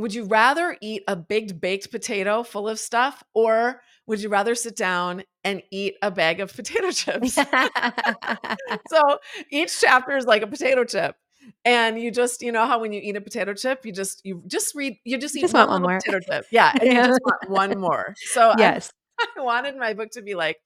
[0.00, 4.54] would you rather eat a big baked potato full of stuff or would you rather
[4.54, 7.34] sit down and eat a bag of potato chips?
[8.88, 9.18] so
[9.50, 11.16] each chapter is like a potato chip.
[11.64, 14.42] And you just, you know how when you eat a potato chip, you just you
[14.46, 15.98] just read you just eat Just one, one more.
[15.98, 16.46] potato chip.
[16.50, 16.72] Yeah.
[16.80, 18.14] And you just want one more.
[18.32, 18.92] So I, Yes.
[19.36, 20.58] I wanted my book to be like,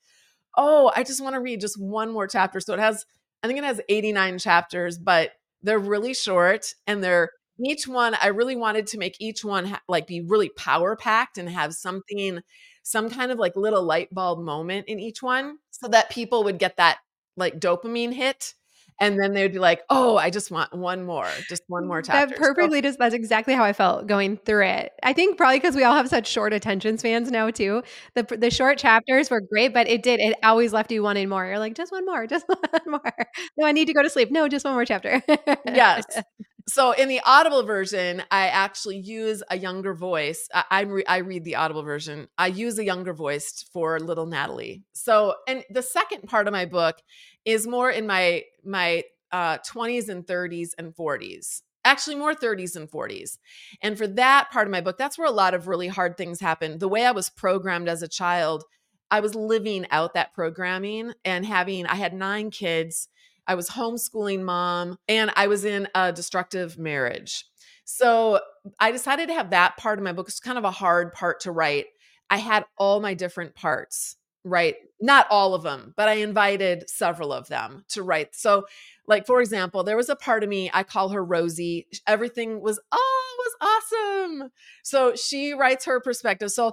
[0.57, 2.61] oh, I just want to read just one more chapter.
[2.61, 3.05] So it has,
[3.43, 7.31] I think it has 89 chapters, but they're really short and they're
[7.63, 11.39] each one, I really wanted to make each one ha- like be really power packed
[11.39, 12.41] and have something,
[12.83, 16.59] some kind of like little light bulb moment in each one so that people would
[16.59, 16.99] get that
[17.37, 18.55] like dopamine hit.
[19.01, 22.27] And then they'd be like, oh, I just want one more, just one more chapter.
[22.29, 22.97] That So- perfectly does.
[22.97, 24.93] That's exactly how I felt going through it.
[25.03, 27.83] I think probably because we all have such short attention spans now too.
[28.15, 30.21] The the short chapters were great, but it did.
[30.21, 31.45] It always left you wanting more.
[31.45, 33.13] You're like, just one more, just one more.
[33.57, 34.31] No, I need to go to sleep.
[34.31, 35.21] No, just one more chapter.
[35.67, 36.05] yes.
[36.67, 40.49] So in the Audible version, I actually use a younger voice.
[40.55, 42.29] I, I, re- I read the Audible version.
[42.39, 44.83] I use a younger voice for little Natalie.
[44.95, 46.97] So, and the second part of my book
[47.45, 51.63] is more in my my uh, 20s and 30s and 40s.
[51.85, 53.37] Actually, more 30s and 40s.
[53.83, 56.41] And for that part of my book, that's where a lot of really hard things
[56.41, 56.79] happen.
[56.79, 58.65] The way I was programmed as a child,
[59.11, 61.85] I was living out that programming and having.
[61.85, 63.09] I had nine kids
[63.47, 67.45] I was homeschooling mom, and I was in a destructive marriage.
[67.85, 68.41] So
[68.81, 70.29] I decided to have that part of my book.
[70.29, 71.87] It's kind of a hard part to write.
[72.31, 74.77] I had all my different parts, right?
[75.01, 78.35] Not all of them, but I invited several of them to write.
[78.35, 78.65] So,
[79.07, 81.87] like for example, there was a part of me, I call her Rosie.
[82.07, 84.51] Everything was, oh, was awesome.
[84.83, 86.51] So she writes her perspective.
[86.51, 86.73] So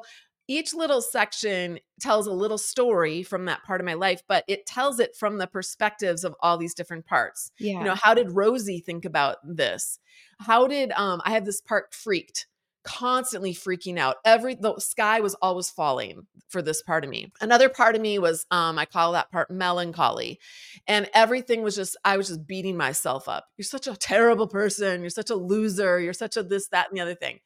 [0.51, 4.65] each little section tells a little story from that part of my life, but it
[4.65, 7.51] tells it from the perspectives of all these different parts.
[7.57, 7.79] yeah.
[7.79, 9.97] You know, how did Rosie think about this?
[10.39, 12.47] How did um I had this part freaked,
[12.83, 14.17] constantly freaking out.
[14.25, 17.31] Every the sky was always falling for this part of me.
[17.39, 20.39] Another part of me was um I call that part melancholy.
[20.85, 23.45] And everything was just I was just beating myself up.
[23.57, 26.97] You're such a terrible person, you're such a loser, you're such a this that and
[26.97, 27.39] the other thing.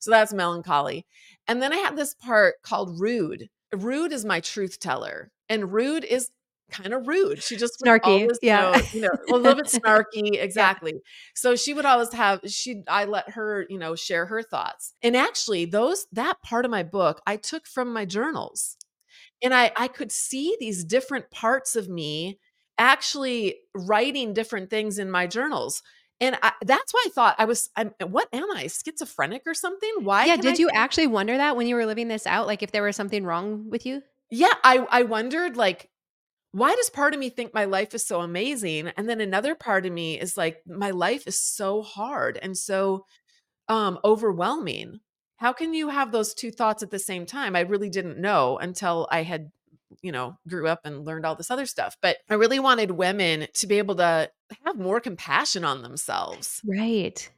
[0.00, 1.06] So that's melancholy.
[1.46, 3.48] And then I have this part called rude.
[3.72, 5.30] Rude is my truth teller.
[5.48, 6.30] And rude is
[6.70, 7.42] kind of rude.
[7.42, 8.76] She just Snarky, always, yeah.
[8.92, 10.94] you know, you know, a little bit snarky, exactly.
[11.34, 14.94] So she would always have she I let her, you know, share her thoughts.
[15.02, 18.76] And actually those that part of my book I took from my journals.
[19.42, 22.38] And I I could see these different parts of me
[22.78, 25.82] actually writing different things in my journals.
[26.20, 29.90] And I, that's why I thought I was I'm what am I schizophrenic or something?
[30.00, 30.36] Why yeah.
[30.36, 32.46] Did I you actually wonder that when you were living this out?
[32.46, 34.02] Like if there was something wrong with you?
[34.30, 35.88] Yeah, I I wondered like
[36.52, 39.86] why does part of me think my life is so amazing and then another part
[39.86, 43.06] of me is like my life is so hard and so
[43.68, 45.00] um overwhelming.
[45.36, 47.56] How can you have those two thoughts at the same time?
[47.56, 49.50] I really didn't know until I had
[50.02, 51.96] you know grew up and learned all this other stuff.
[52.02, 54.30] But I really wanted women to be able to
[54.64, 56.60] have more compassion on themselves.
[56.66, 57.30] Right.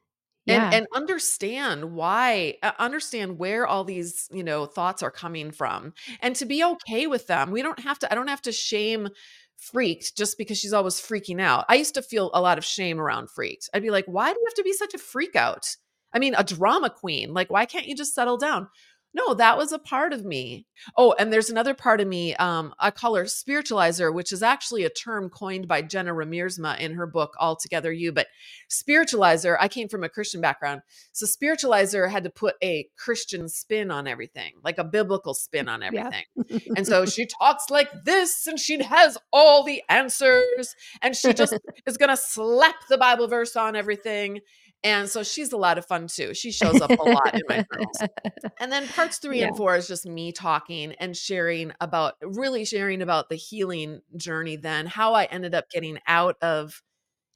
[0.45, 0.67] Yeah.
[0.67, 5.95] and and understand why uh, understand where all these you know thoughts are coming from
[6.21, 7.53] and to be okay with them.
[7.53, 9.09] We don't have to i don't have to shame
[9.57, 11.65] freaked just because she's always freaking out.
[11.69, 13.71] I used to feel a lot of shame around freaked.
[13.73, 15.77] I'd be like why do you have to be such a freak out?
[16.13, 17.33] I mean a drama queen.
[17.33, 18.69] Like why can't you just settle down
[19.15, 20.67] No, that was a part of me.
[20.97, 24.85] Oh, and there's another part of me, um, I call her spiritualizer, which is actually
[24.85, 28.13] a term coined by Jenna Riemersma in her book All Together You.
[28.13, 28.29] But
[28.71, 30.81] spiritualizer, I came from a Christian background.
[31.13, 35.83] So spiritualizer had to put a Christian spin on everything, like a biblical spin on
[35.83, 36.09] Yeah.
[36.09, 36.73] everything.
[36.77, 41.55] And so she talks like this and she has all the answers and she just
[41.87, 44.41] is going to slap the Bible verse on everything.
[44.85, 46.35] And so she's a lot of fun too.
[46.35, 48.05] She shows up a lot in my journals.
[48.61, 49.49] And then parts three Yeah.
[49.49, 54.57] and four is just me talking and sharing about really sharing about the healing journey,
[54.57, 56.83] then how I ended up getting out of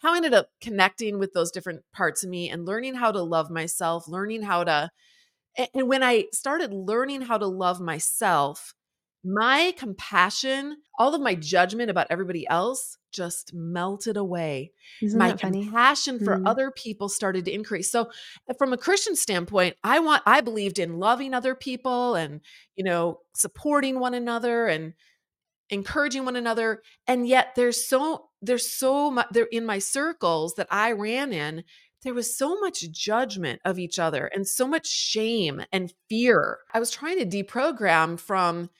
[0.00, 3.22] how I ended up connecting with those different parts of me and learning how to
[3.22, 4.90] love myself, learning how to
[5.74, 8.74] and when I started learning how to love myself,
[9.24, 15.40] my compassion, all of my judgment about everybody else just melted away Isn't my that
[15.40, 15.64] funny?
[15.64, 16.46] compassion for Mm.
[16.46, 17.90] other people started to increase.
[17.90, 18.10] So
[18.48, 22.40] uh, from a Christian standpoint, I want I believed in loving other people and,
[22.76, 24.92] you know, supporting one another and
[25.70, 26.82] encouraging one another.
[27.06, 31.64] And yet there's so there's so much there in my circles that I ran in,
[32.02, 36.58] there was so much judgment of each other and so much shame and fear.
[36.72, 38.70] I was trying to deprogram from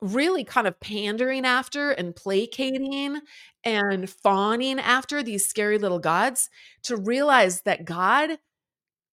[0.00, 3.20] really kind of pandering after and placating
[3.64, 6.48] and fawning after these scary little gods
[6.82, 8.38] to realize that God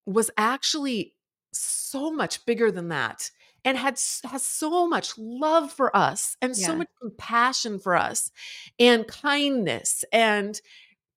[0.05, 1.13] was actually
[1.51, 3.31] so much bigger than that
[3.65, 8.31] and had has so much love for us and so much compassion for us
[8.79, 10.61] and kindness and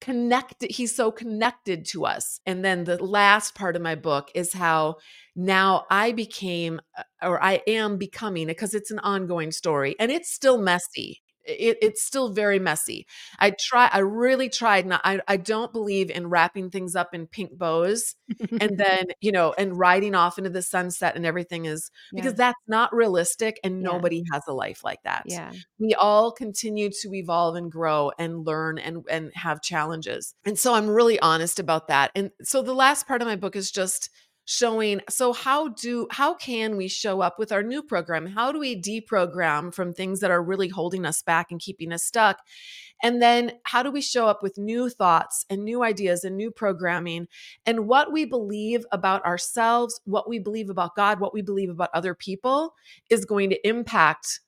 [0.00, 2.40] connected he's so connected to us.
[2.46, 4.96] And then the last part of my book is how
[5.40, 10.32] now i became uh, or i am becoming because it's an ongoing story and it's
[10.32, 13.06] still messy it, it's still very messy
[13.38, 17.26] i try i really tried not I, I don't believe in wrapping things up in
[17.26, 18.14] pink bows
[18.58, 22.36] and then you know and riding off into the sunset and everything is because Yeah.
[22.36, 23.84] that's not realistic and Yeah.
[23.84, 25.52] nobody has a life like that Yeah.
[25.78, 30.34] we all continue to evolve and grow and learn and and have challenges.
[30.44, 32.10] And so I'm really honest about that.
[32.14, 34.10] And so the last part of my book is just
[34.44, 38.26] showing so how do how can we show up with our new program?
[38.26, 42.04] How do we deprogram from things that are really holding us back and keeping us
[42.04, 42.40] stuck?
[43.02, 46.50] And then how do we show up with new thoughts and new ideas and new
[46.50, 47.28] programming
[47.64, 51.90] and what we believe about ourselves, what we believe about God, what we believe about
[51.94, 52.74] other people
[53.08, 54.40] is going to impact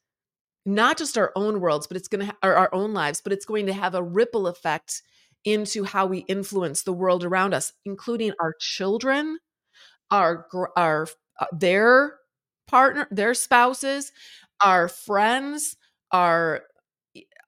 [0.65, 3.45] not just our own worlds, but it's going to ha- our own lives, but it's
[3.45, 5.03] going to have a ripple effect
[5.45, 9.39] into how we influence the world around us, including our children,
[10.13, 10.47] our
[10.77, 11.09] our
[11.41, 12.15] uh, their
[12.69, 14.13] partner, their spouses,
[14.63, 15.77] our friends,
[16.13, 16.63] our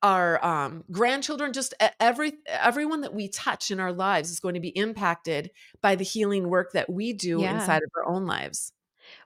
[0.03, 4.61] our um, grandchildren, just every everyone that we touch in our lives is going to
[4.61, 5.51] be impacted
[5.83, 7.47] by the healing work that we do Yeah.
[7.47, 8.73] inside of our own lives.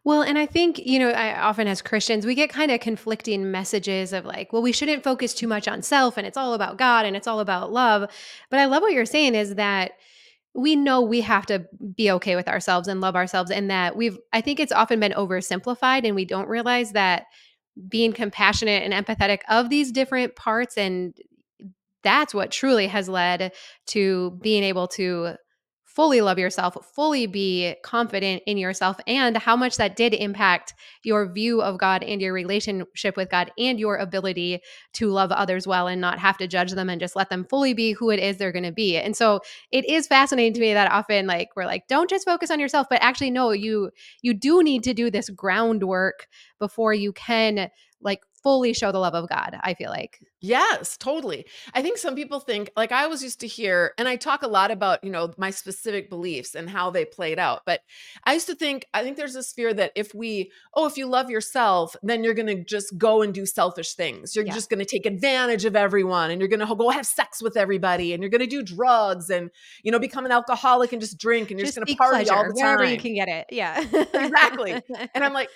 [0.04, 3.50] Well, and I think, you know, I often as Christians, we get kind of conflicting
[3.50, 6.78] messages of like, well, we shouldn't focus too much on self and it's all about
[6.78, 8.10] God and it's all about love.
[8.50, 9.92] But I love what you're saying is that
[10.58, 14.18] we know we have to be okay with ourselves and love ourselves and that we've
[14.32, 17.26] I think it's often been oversimplified and we don't realize that
[17.88, 21.16] being compassionate and empathetic of these different parts and
[22.02, 23.52] that's what truly has led
[23.86, 25.34] to being able to
[25.98, 31.26] fully love yourself, fully be confident in yourself, and how much that did impact your
[31.32, 34.60] view of God and your relationship with God and your ability
[34.92, 37.74] to love others well and not have to judge them and just let them fully
[37.74, 38.96] be who it is they're going to be.
[38.96, 39.40] And so
[39.72, 42.86] it is fascinating to me that often like we're like don't just focus on yourself
[42.88, 43.90] but actually no you
[44.22, 46.28] you do need to do this groundwork
[46.60, 50.20] before you can like fully show the love of God, I feel like.
[50.40, 51.46] Yes, totally.
[51.74, 54.48] I think some people think, like I was used to hear, and I talk a
[54.48, 57.62] lot about, you know, my specific beliefs and how they played out.
[57.66, 57.80] But
[58.22, 61.06] I used to think, I think there's this fear that if we, oh, if you
[61.06, 64.36] love yourself, then you're going to just go and do selfish things.
[64.36, 64.54] You're Yeah.
[64.54, 67.56] just going to take advantage of everyone and you're going to go have sex with
[67.56, 69.50] everybody and you're going to do drugs and,
[69.82, 72.44] you know, become an alcoholic and just drink and you're just, going to party all
[72.44, 72.54] the time.
[72.54, 73.46] wherever you can get it.
[73.50, 73.80] Yeah.
[74.14, 74.80] Exactly.
[75.14, 75.48] And I'm like,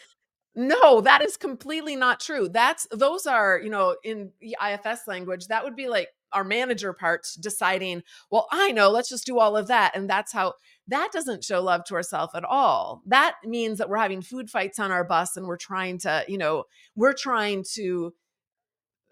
[0.55, 2.49] no, that is completely not true.
[2.49, 6.93] That's those are, you know, in the IFS language, that would be like our manager
[6.93, 9.95] parts deciding, well, I know, let's just do all of that.
[9.97, 10.55] And that's how
[10.89, 13.03] that doesn't show love to ourselves at all.
[13.07, 16.39] That means that we're having food fights on our bus and we're trying to, you
[16.39, 16.65] know,
[16.97, 18.15] we're trying to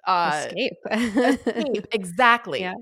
[0.07, 0.73] uh Escape.
[0.91, 1.87] escape.
[1.93, 2.61] Exactly.
[2.61, 2.75] yeah.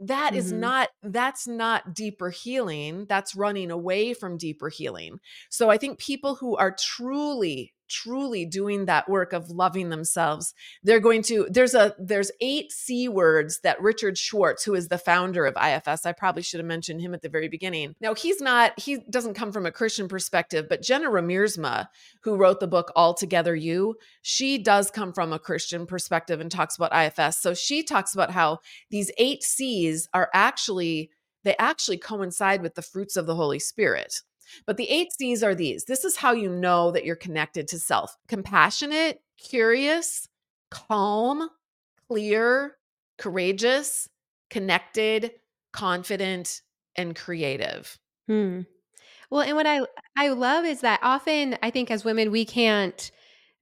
[0.00, 0.58] That is Mhm.
[0.58, 3.06] not that's not deeper healing.
[3.06, 5.20] That's running away from deeper healing.
[5.48, 10.54] So I think people who are truly truly doing that work of loving themselves.
[10.82, 14.98] They're going to there's a there's eight c words that richard schwartz who is the
[14.98, 17.94] founder of ifs i probably should have mentioned him at the very beginning.
[18.00, 21.88] Now he's not he doesn't come from a christian perspective but jenna Riemersma
[22.22, 26.50] who wrote the book all together you she does come from a christian perspective and
[26.50, 28.58] talks about ifs so she talks about how
[28.90, 31.10] these eight c's are actually
[31.44, 34.22] they actually coincide with the fruits of the holy spirit
[34.66, 35.84] but the eight C's are these.
[35.84, 40.28] This is how you know that you're connected to self compassionate, curious,
[40.70, 41.48] calm,
[42.08, 42.76] clear,
[43.18, 44.08] courageous,
[44.50, 45.32] connected,
[45.72, 46.62] confident,
[46.96, 47.98] and creative.
[48.26, 48.62] Hmm.
[49.30, 49.82] Well, and what I
[50.16, 53.10] I love is that often I think as women we can't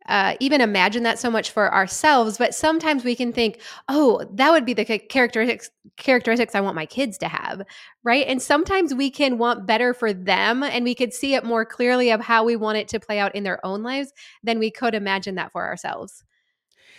[0.07, 4.51] uh, even imagine that so much for ourselves, but sometimes we can think, oh, that
[4.51, 7.63] would be the characteristics characteristics I want my kids to have,
[8.03, 8.27] right?
[8.27, 12.11] And sometimes we can want better for them, and we could see it more clearly
[12.11, 14.95] of how we want it to play out in their own lives than we could
[14.95, 16.25] imagine that for ourselves.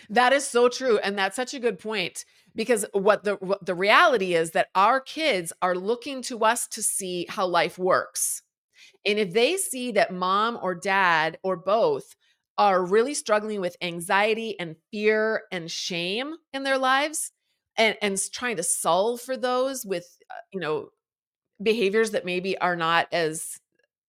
[0.08, 3.74] That is so true, and that's such a good point because what the what the
[3.74, 8.42] reality is that our kids are looking to us to see how life works.
[9.04, 12.16] And if they see that mom or dad or both
[12.58, 17.32] are really struggling with anxiety and fear and shame in their lives
[17.76, 20.88] and and trying to solve for those with uh, you know
[21.62, 23.58] behaviors that maybe are not as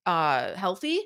[0.05, 1.01] uh healthy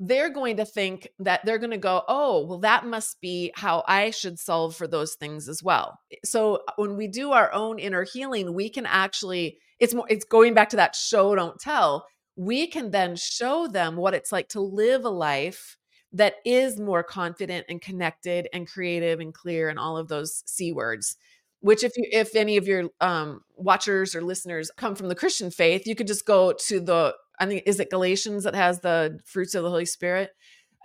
[0.00, 3.84] they're going to think that they're going to go oh well that must be how
[3.86, 5.98] i should solve for those things as well.
[6.24, 10.24] So uh, when we do our own inner healing we can actually it's more it's
[10.24, 14.48] going back to that show don't tell we can then show them what it's like
[14.48, 15.76] to live a life
[16.14, 20.72] that is more confident and connected and creative and clear and all of those c
[20.72, 21.16] words
[21.60, 25.50] which if you if any of your um watchers or listeners come from the christian
[25.50, 29.18] faith you could just go to the i think is it galatians that has the
[29.24, 30.30] fruits of the holy spirit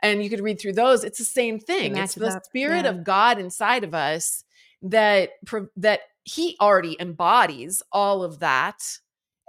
[0.01, 2.43] and you could read through those it's the same thing it's the up.
[2.43, 2.91] spirit yeah.
[2.91, 4.43] of god inside of us
[4.82, 5.32] that
[5.77, 8.99] that he already embodies all of that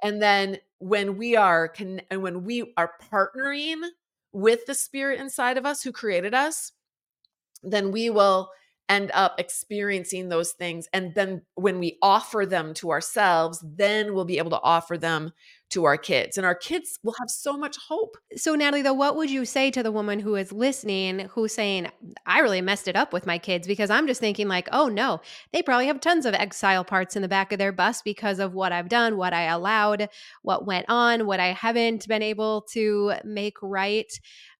[0.02, 3.82] and then when we are con- and when we are partnering
[4.32, 6.72] with the spirit inside of us who created us,
[7.62, 8.50] then we will
[8.88, 10.88] end up experiencing those things.
[10.92, 15.32] And then when we offer them to ourselves, then we'll be able to offer them
[15.70, 16.36] to our kids.
[16.36, 18.16] And our kids will have so much hope.
[18.36, 21.90] So, Natalie, though, what would you say to the woman who is listening who's saying,
[22.26, 23.66] I really messed it up with my kids?
[23.66, 25.20] Because I'm just thinking, like, oh no,
[25.52, 28.52] they probably have tons of exile parts in the back of their bus because of
[28.52, 30.08] what I've done, what I allowed,
[30.42, 34.12] what went on, what I haven't been able to make right.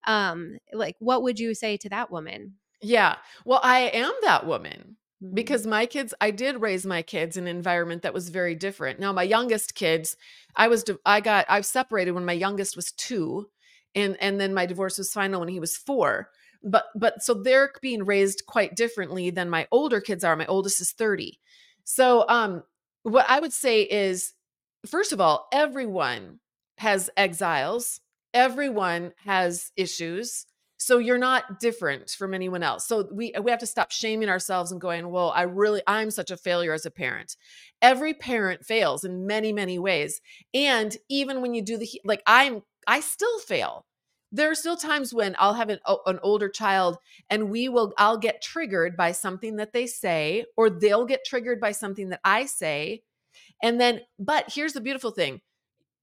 [0.06, 2.54] Um, like, what would you say to that woman?
[2.82, 3.16] Yeah.
[3.44, 4.96] Well, I am that woman.
[5.34, 8.98] Because my kids, I did raise my kids in an environment that was very different.
[8.98, 10.16] Now, my youngest kids,
[10.56, 13.48] I was, I got, I've separated when my youngest was two,
[13.94, 16.30] and and then my divorce was final when he was four.
[16.62, 20.36] But but so they're being raised quite differently than my older kids are.
[20.36, 21.38] My oldest is thirty.
[21.84, 22.62] So um,
[23.02, 24.32] what I would say is,
[24.86, 26.38] first of all, everyone
[26.78, 28.00] has exiles.
[28.32, 30.46] Everyone has issues
[30.81, 32.87] so you're not different from anyone else.
[32.87, 36.31] So we we have to stop shaming ourselves and going well i really i'm such
[36.31, 37.37] a failure as a parent.
[37.83, 40.20] Every parent fails in many many ways
[40.55, 43.85] and even when you do the like i'm i still fail.
[44.33, 48.18] There are still times when i'll have an, an older child and we will i'll
[48.18, 52.47] get triggered by something that they say or they'll get triggered by something that i
[52.47, 53.03] say
[53.62, 55.41] and then but here's the beautiful thing.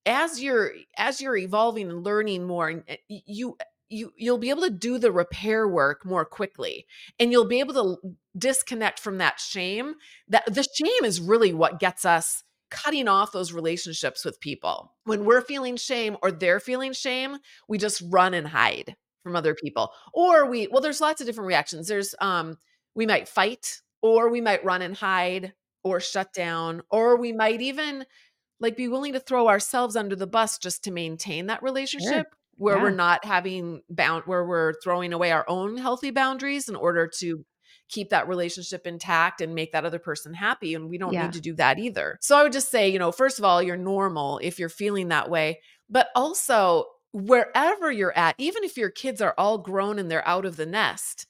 [0.06, 3.58] As you're as you're evolving and learning more eh, you
[3.90, 6.86] you you'll be able to do the repair work more quickly
[7.20, 9.96] and you'll be able to disconnect from that shame
[10.28, 14.94] that the shame is really what gets us cutting off those relationships with people.
[15.06, 19.56] When we're feeling shame or they're feeling shame we just run and hide from other
[19.56, 21.88] people or we well there's lots of different reactions.
[21.88, 22.58] There's um
[22.96, 27.62] we might fight or we might run and hide or shut down or we might
[27.62, 28.06] even
[28.60, 32.38] like be willing to throw ourselves under the bus just to maintain that relationship sure
[32.58, 32.84] where yeah.
[32.84, 37.45] we're not having bound where we're throwing away our own healthy boundaries in order to
[37.89, 41.24] keep that relationship intact and make that other person happy and we don't yeah.
[41.24, 42.18] need to do that either.
[42.22, 45.08] So I would just say, you know, first of all, you're normal if you're feeling
[45.08, 50.12] that way, but also wherever you're at, even if your kids are all grown and
[50.12, 51.28] they're out of the nest,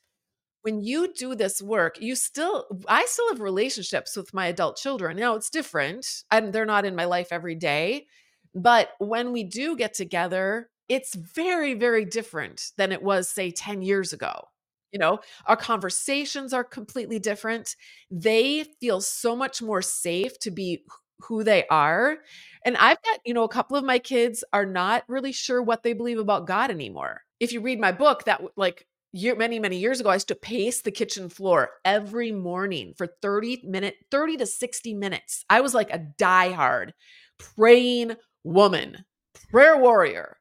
[0.61, 5.15] when you do this work, you still, I still have relationships with my adult children.
[5.15, 8.07] Now it's different, and they're not in my life every day.
[8.53, 13.81] But when we do get together, it's very, very different than it was, say, 10
[13.81, 14.47] years ago.
[14.91, 17.75] You know, our conversations are completely different.
[18.09, 20.83] They feel so much more safe to be
[21.21, 22.17] who they are.
[22.63, 25.83] And I've got, you know, a couple of my kids are not really sure what
[25.83, 27.21] they believe about God anymore.
[27.39, 30.35] If you read my book, that like year many, many years ago, I used to
[30.35, 35.43] pace the kitchen floor every morning for 30 minute 30 to 60 minutes.
[35.49, 36.91] I was like a diehard
[37.38, 39.05] praying woman,
[39.51, 40.38] prayer warrior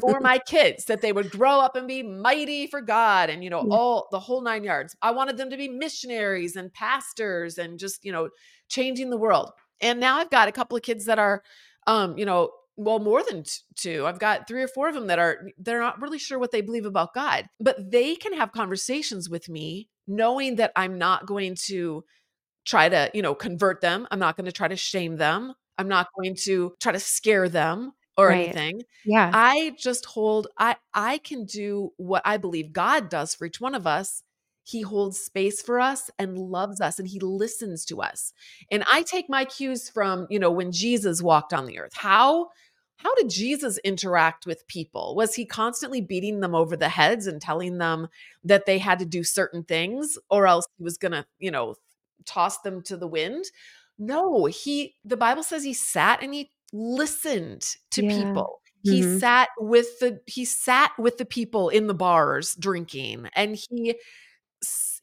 [0.00, 3.50] for my kids that they would grow up and be mighty for God and you
[3.50, 3.74] know Yeah.
[3.76, 4.96] all the whole 9 yards.
[5.02, 8.30] I wanted them to be missionaries and pastors and just, you know,
[8.68, 9.50] changing the world.
[9.80, 11.42] And now I've got a couple of kids that are
[11.86, 14.06] um, you know, well more than t- two.
[14.06, 16.60] I've got 3 or 4 of them that are they're not really sure what they
[16.62, 21.56] believe about God, but they can have conversations with me knowing that I'm not going
[21.66, 22.04] to
[22.64, 24.06] try to, you know, convert them.
[24.10, 25.54] I'm not going to try to shame them.
[25.78, 28.32] I'm not going to try to scare them or Right.
[28.32, 28.82] anything.
[29.04, 29.34] Yeah.
[29.34, 33.74] I just hold I I can do what I believe God does for each one
[33.74, 34.22] of us.
[34.64, 38.32] He holds space for us and loves us and he listens to us.
[38.70, 41.92] And I take my cues from, you know, when Jesus walked on the earth.
[41.94, 42.48] How
[42.96, 45.14] how did Jesus interact with people?
[45.16, 48.08] Was he constantly beating them over the heads and telling them
[48.44, 51.74] that they had to do certain things or else he was going to, you know,
[52.24, 53.44] toss them to the wind?
[53.98, 58.10] No, he the Bible says he sat and he listened to Yeah.
[58.14, 58.60] people.
[58.82, 59.20] He Mhm.
[59.20, 63.96] sat with the he sat with the people in the bars drinking and he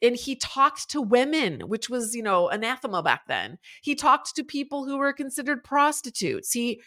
[0.01, 4.43] and he talked to women which was you know anathema back then he talked to
[4.43, 6.81] people who were considered prostitutes he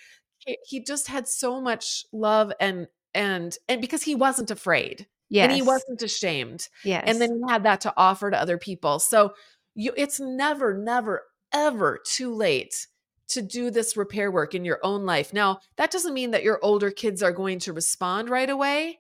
[0.67, 5.07] he just had so much love and and and because he wasn't afraid
[5.41, 6.69] and he wasn't ashamed
[7.07, 9.35] and then he had that to offer to other people so
[9.75, 11.23] you it's never never
[11.53, 12.89] ever too late
[13.35, 16.59] to do this repair work in your own life now that doesn't mean that your
[16.63, 18.99] older kids are going to respond right away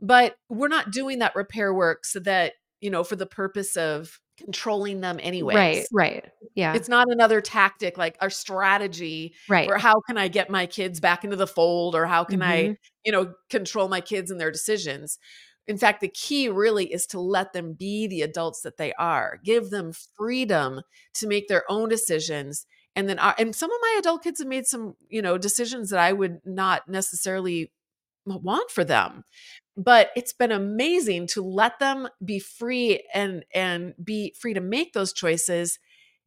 [0.00, 2.52] but we're not doing that repair work so that,
[2.82, 5.54] you know, for the purpose of controlling them anyway.
[5.54, 6.24] Right, right.
[6.54, 6.74] Yeah.
[6.74, 9.66] It's not another tactic like our strategy Right.
[9.70, 12.62] or how can I get my kids back into the fold or how can I,
[12.64, 12.76] Mhm.
[13.06, 15.18] you know, control my kids and their decisions.
[15.66, 19.40] In fact, the key really is to let them be the adults that they are.
[19.42, 20.82] Give them freedom
[21.14, 22.66] to make their own decisions.
[22.96, 25.90] And then, our, and some of my adult kids have made some, you know, decisions
[25.90, 27.70] that I would not necessarily
[28.26, 29.22] want for them
[29.76, 34.92] but it's been amazing to let them be free and and be free to make
[34.94, 35.78] those choices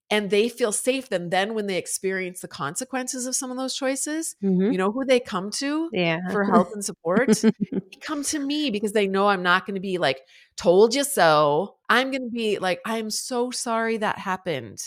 [0.10, 3.76] and they feel safe then then when they experience the consequences of some of those
[3.76, 4.72] choices Mhm.
[4.72, 6.20] you know who they come to Yeah.
[6.32, 7.28] for help and support
[7.72, 10.22] they come to me because they know i'm not going to be like
[10.56, 14.80] told you so i'm going to be like i'm so sorry that happened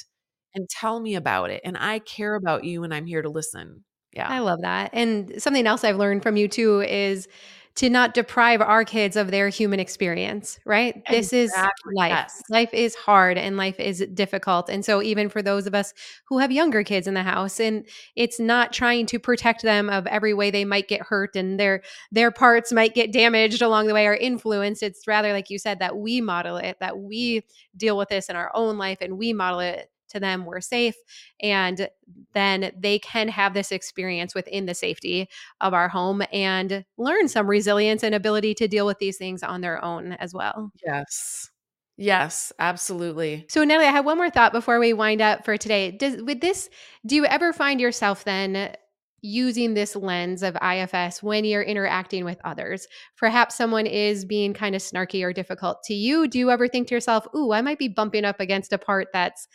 [0.55, 3.85] and tell me about it and i care about you and i'm here to listen
[4.13, 4.91] yeah I love that.
[4.93, 7.29] And something else I've learned from you too is
[7.75, 11.03] to not deprive our kids of their human experience, right?
[11.09, 12.11] This is exactly life.
[12.11, 14.69] yes Life is hard and life is difficult.
[14.69, 15.95] And so, even for those of us
[16.27, 20.07] who have younger kids in the house, and it's not trying to protect them of
[20.07, 23.95] every way they might get hurt and their their parts might get damaged along the
[23.95, 24.83] way or influenced.
[24.83, 28.37] It's rather like you said that we model it, that we deal with this in
[28.37, 30.45] our own life and we model it to them.
[30.47, 30.97] We're safe,
[31.41, 31.89] and
[32.35, 35.29] then they can have this experience within the safety
[35.61, 39.61] of our home and learn some resilience and ability to deal with these things on
[39.61, 40.73] their own as well.
[40.85, 41.51] yes
[41.97, 45.91] yes absolutely So, Natalie, I have one more thought before we wind up for today.
[45.91, 46.71] Does with this,
[47.05, 48.75] do you ever find yourself then
[49.23, 52.87] using this lens of IFS when you're interacting with others?
[53.17, 56.29] Perhaps someone is being kind of snarky or difficult to you.
[56.29, 59.09] Do you ever think to yourself, "Ooh, I might be bumping up against a part
[59.13, 59.49] that's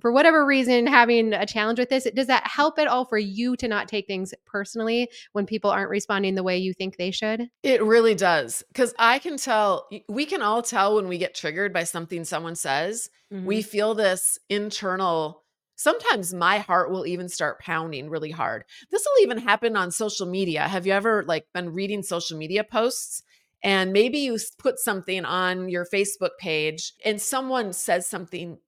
[0.00, 3.56] for whatever reason having a challenge with this?" Does that help at all for you
[3.56, 7.48] to not take things personally when people aren't responding the way you think they should?
[7.62, 8.62] It really does.
[8.68, 12.54] Because I can tell, we can all tell when we get triggered by something someone
[12.56, 13.10] says.
[13.44, 13.66] We Mhm.
[13.66, 15.39] feel this internal,
[15.80, 18.64] sometimes my heart will even start pounding really hard.
[18.90, 20.68] This will even happen on social media.
[20.68, 23.22] Have you ever like been reading social media posts?
[23.64, 28.58] And maybe you put something on your Facebook page and someone says something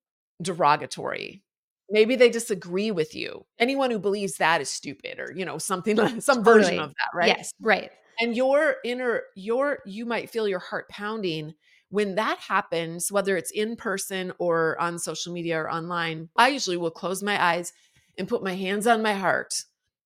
[0.40, 1.42] derogatory.
[1.90, 3.44] Maybe they disagree with you.
[3.58, 7.08] Anyone who believes that is stupid or, you know, something like some version of that,
[7.14, 7.28] right?
[7.28, 7.90] Yes, right.
[8.20, 11.52] and your inner your you might feel your heart pounding
[11.92, 16.76] when that happens whether it's in person or on social media or online i usually
[16.76, 17.72] will close my eyes
[18.18, 19.64] and put my hands on my heart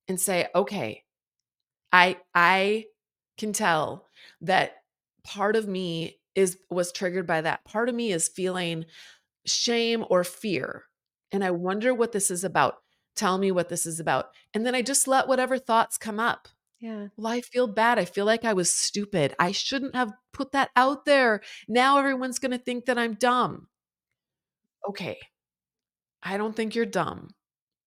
[0.09, 1.03] and say okay
[1.93, 2.85] i i
[3.39, 4.07] can tell
[4.41, 4.77] that
[5.25, 7.65] part of me is was triggered by that.
[7.65, 8.85] Part of me is feeling
[9.47, 10.85] shame or fear
[11.33, 12.77] and i wonder what this is about.
[13.15, 14.31] Tell me what this is about.
[14.55, 16.49] And then i just let whatever thoughts come up
[16.81, 17.09] Yeah.
[17.17, 17.99] well, I feel bad.
[17.99, 19.35] I feel like I was stupid.
[19.39, 21.41] I shouldn't have put that out there.
[21.69, 23.69] Now everyone's going to think that I'm dumb.
[24.89, 25.19] Okay.
[26.23, 27.31] I don't think you're dumb.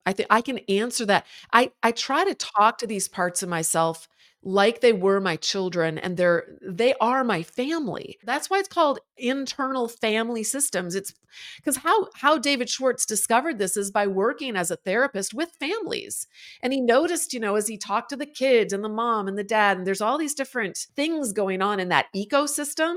[0.05, 1.25] I think I can answer that.
[1.53, 4.07] I I try to talk to these parts of myself
[4.41, 8.17] like they were my children and they're they are my family.
[8.23, 10.95] That's why it's called internal family systems.
[10.95, 11.13] It's
[11.57, 16.25] because how how David Schwartz discovered this is by working as a therapist with families.
[16.61, 19.37] And he noticed, you know, as he talked to the kids and the mom and
[19.37, 22.95] the dad and there's all these different things going on in that ecosystem.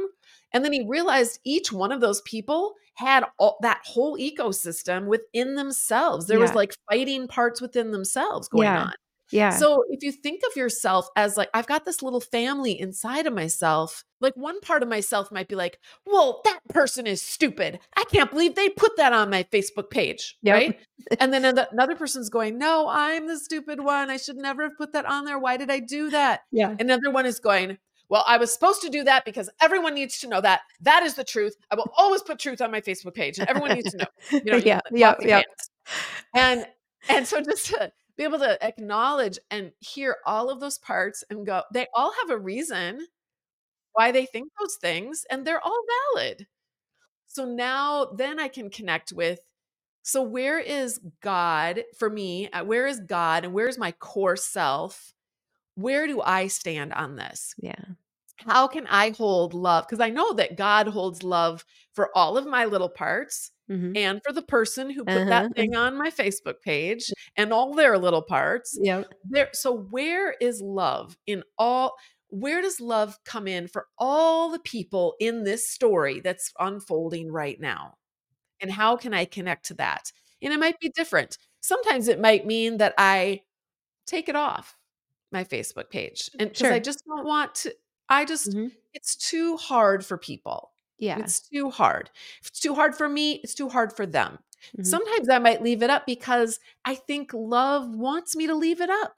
[0.53, 5.55] And then he realized each one of those people had all, that whole ecosystem within
[5.55, 6.27] themselves.
[6.27, 6.43] There yeah.
[6.43, 8.83] was like fighting parts within themselves going yeah.
[8.85, 8.93] on.
[9.33, 9.51] Yeah.
[9.51, 13.33] So if you think of yourself as like, I've got this little family inside of
[13.33, 17.81] myself, like one part of myself might be like, well, that person is stupid.
[17.97, 20.37] I can't believe they put that on my Facebook page.
[20.43, 20.55] Yep.
[20.55, 20.81] Right.
[21.19, 24.11] and then another person's going, no, I'm the stupid one.
[24.11, 25.39] I should never have put that on there.
[25.39, 26.43] Why did I do that?
[26.53, 26.77] Yeah.
[26.79, 27.79] Another one is going,
[28.13, 30.61] well, I was supposed to do that because everyone needs to know that.
[30.83, 31.57] That is the truth.
[31.71, 34.07] I will always put truth on my Facebook page everyone needs to know.
[34.31, 35.43] You know, yeah, yeah, yeah.
[36.35, 36.67] And
[37.09, 37.91] and so just to
[38.23, 42.31] be able to acknowledge and hear all of those parts and go, they all have
[42.31, 43.07] a reason
[43.93, 45.83] why they think those things and they're all
[46.15, 46.47] valid.
[47.27, 49.41] So now then I can connect with
[50.05, 52.51] so where is God for me?
[52.51, 55.15] Uh, where is God and where is my core self?
[55.77, 57.55] Where do I stand on this?
[57.57, 57.85] Yeah.
[58.37, 59.87] How can I hold love?
[59.87, 61.65] Because I know that God holds love
[61.95, 63.97] for all of my little parts mm-hmm.
[63.97, 65.31] and for the person who put uh-huh.
[65.31, 68.79] that thing on my Facebook page and all their little parts.
[68.81, 69.05] Yeah.
[69.29, 71.95] There so where is love in all
[72.29, 77.61] where does love come in for all the people in this story that's unfolding right
[77.61, 77.99] now?
[78.61, 80.13] And how can I connect to that?
[80.41, 81.37] And it might be different.
[81.61, 83.43] Sometimes it might mean that I
[84.07, 84.77] take it off
[85.31, 86.31] my Facebook page.
[86.39, 86.73] And because sure.
[86.73, 87.75] I just don't want to,
[88.09, 88.69] I just, mm-hmm.
[88.95, 90.72] it's too hard for people.
[91.03, 91.19] Yeah.
[91.19, 92.11] It's too hard.
[92.41, 94.39] If it's too hard for me, it's too hard for them.
[94.69, 94.85] Mm-hmm.
[94.85, 98.89] Sometimes I might leave it up because I think love wants me to leave it
[98.89, 99.17] up.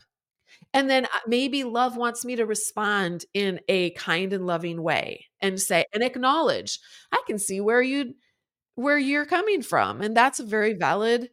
[0.72, 5.26] And then uh, maybe love wants me to respond in a kind and loving way
[5.42, 6.78] and say and acknowledge,
[7.12, 8.14] I can see where you
[8.76, 11.28] where you're coming from and that's a very valid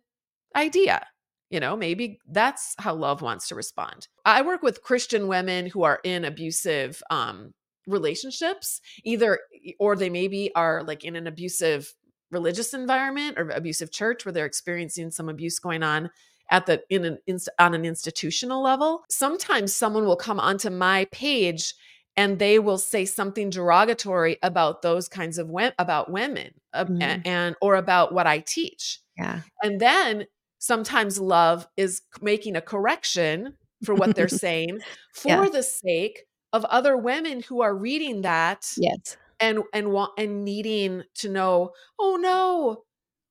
[0.53, 1.07] idea.
[1.49, 4.09] You know, maybe that's how love wants to respond.
[4.25, 7.53] I work with Christian women who are in abusive um
[7.87, 9.39] relationships either
[9.79, 11.93] or they maybe are like in an abusive
[12.31, 16.09] religious environment or abusive church where they're experiencing some abuse going on
[16.49, 21.05] at the in an inst- on an institutional level sometimes someone will come onto my
[21.11, 21.73] page
[22.17, 27.01] and they will say something derogatory about those kinds of women about women uh, mm-hmm.
[27.01, 30.25] and, and or about what I teach yeah and then
[30.59, 34.79] sometimes love is making a correction for what they're saying
[35.13, 35.49] for yeah.
[35.49, 41.03] the sake of other women who are reading that yes and and want and needing
[41.15, 42.83] to know oh no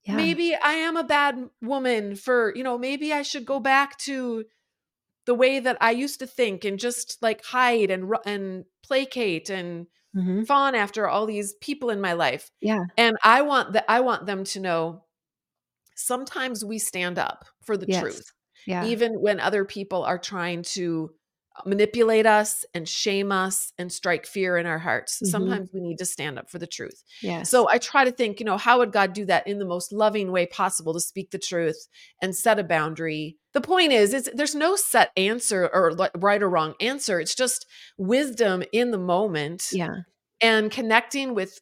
[0.05, 0.17] yeah.
[0.17, 4.45] maybe i am a bad woman for you know maybe i should go back to
[5.27, 9.87] the way that i used to think and just like hide and and placate and
[10.17, 10.43] mm-hmm.
[10.43, 14.27] fawn after all these people in my life yeah and i want that i want
[14.27, 15.05] them to know
[15.95, 18.01] sometimes we stand up for the yes.
[18.01, 18.33] truth
[18.67, 21.13] yeah even when other people are trying to
[21.67, 25.17] manipulate us and shame us and strike fear in our hearts.
[25.17, 25.31] Mm-hmm.
[25.31, 27.03] Sometimes we need to stand up for the truth.
[27.23, 27.43] Yeah.
[27.43, 29.93] So I try to think, you know, how would God do that in the most
[29.93, 31.89] loving way possible to speak the truth
[32.23, 33.37] and set a boundary?
[33.53, 37.21] The point is, is there's no set answer or right or wrong answer.
[37.21, 37.67] It's just
[37.99, 39.69] wisdom in the moment.
[39.73, 39.89] Yeah.
[40.41, 41.61] And connecting with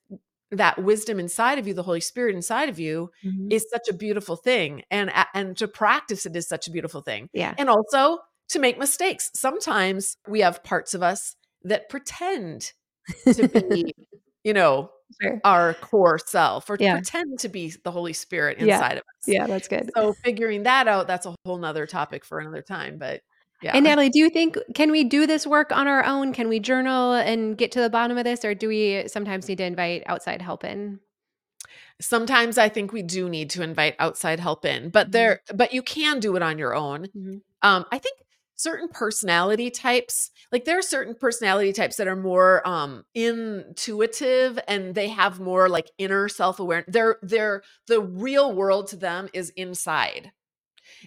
[0.51, 3.49] that wisdom inside of you the holy spirit inside of you mm-hmm.
[3.51, 7.28] is such a beautiful thing and and to practice it is such a beautiful thing
[7.34, 8.18] yeah and also
[8.49, 9.30] to make mistakes.
[9.34, 12.72] Sometimes we have parts of us that pretend
[13.32, 13.94] to be,
[14.44, 14.90] you know,
[15.20, 15.40] sure.
[15.44, 16.94] our core self or yeah.
[16.94, 18.92] pretend to be the Holy Spirit inside yeah.
[18.92, 19.26] of us.
[19.26, 19.90] Yeah, that's good.
[19.94, 22.99] So figuring that out, that's a whole nother topic for another time.
[22.99, 23.22] But
[23.62, 23.72] yeah.
[23.74, 26.32] And Natalie, do you think can we do this work on our own?
[26.32, 29.59] Can we journal and get to the bottom of this, or do we sometimes need
[29.59, 31.01] to invite outside help in?
[32.01, 35.12] Sometimes I think we do need to invite outside help in, but mm-hmm.
[35.12, 37.07] there, but you can do it on your own.
[37.07, 37.38] Mm-hmm.
[37.62, 38.16] Um, I think
[38.59, 44.94] certain personality types like there are certain personality types that are more um intuitive and
[44.94, 50.32] they have more like inner self-awareness they're they're the real world to them is inside.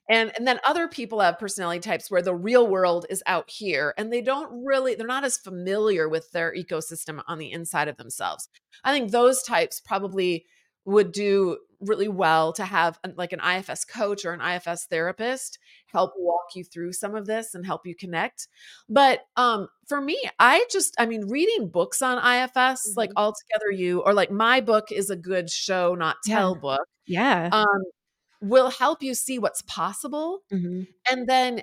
[0.10, 3.94] And and then other people have personality types where the real world is out here
[3.98, 7.98] and they don't really they're not as familiar with their ecosystem on the inside of
[7.98, 8.48] themselves.
[8.84, 10.46] I think those types probably
[10.86, 15.58] would do really well to have like an IFS coach or an IFS therapist
[15.88, 18.48] help walk you through some of this and help you connect.
[18.88, 22.92] But um for me, I just I mean reading books on IFS mm-hmm.
[22.96, 26.62] like altogether you or like my book is a good show not tell yeah.
[26.62, 26.88] book.
[27.08, 27.50] Yeah.
[27.52, 27.82] Um
[28.42, 30.42] will help you see what's possible.
[30.52, 30.84] Mm-hmm.
[31.10, 31.62] And then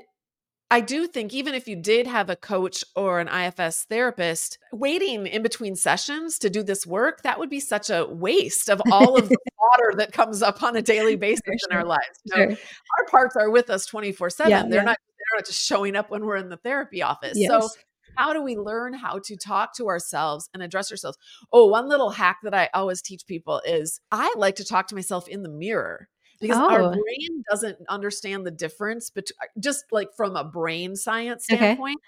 [0.70, 5.26] I do think even if you did have a coach or an IFS therapist, waiting
[5.26, 9.16] in between sessions to do this work, that would be such a waste of all
[9.16, 12.02] of the water that comes up on a daily basis For in our lives.
[12.24, 12.58] You know, Sure.
[12.98, 14.36] our parts are with us 24/7.
[14.68, 14.82] They're yeah.
[14.82, 17.38] not they're not just showing up when we're in the therapy office.
[17.46, 17.68] So
[18.16, 21.16] how do we learn how to talk to ourselves and address ourselves?
[21.52, 24.94] Oh, one little hack that I always teach people is I like to talk to
[24.94, 26.08] myself in the mirror
[26.40, 30.96] because our Oh, brain doesn't understand the difference between uh, just like from a brain
[30.96, 31.56] science okay.
[31.56, 32.00] standpoint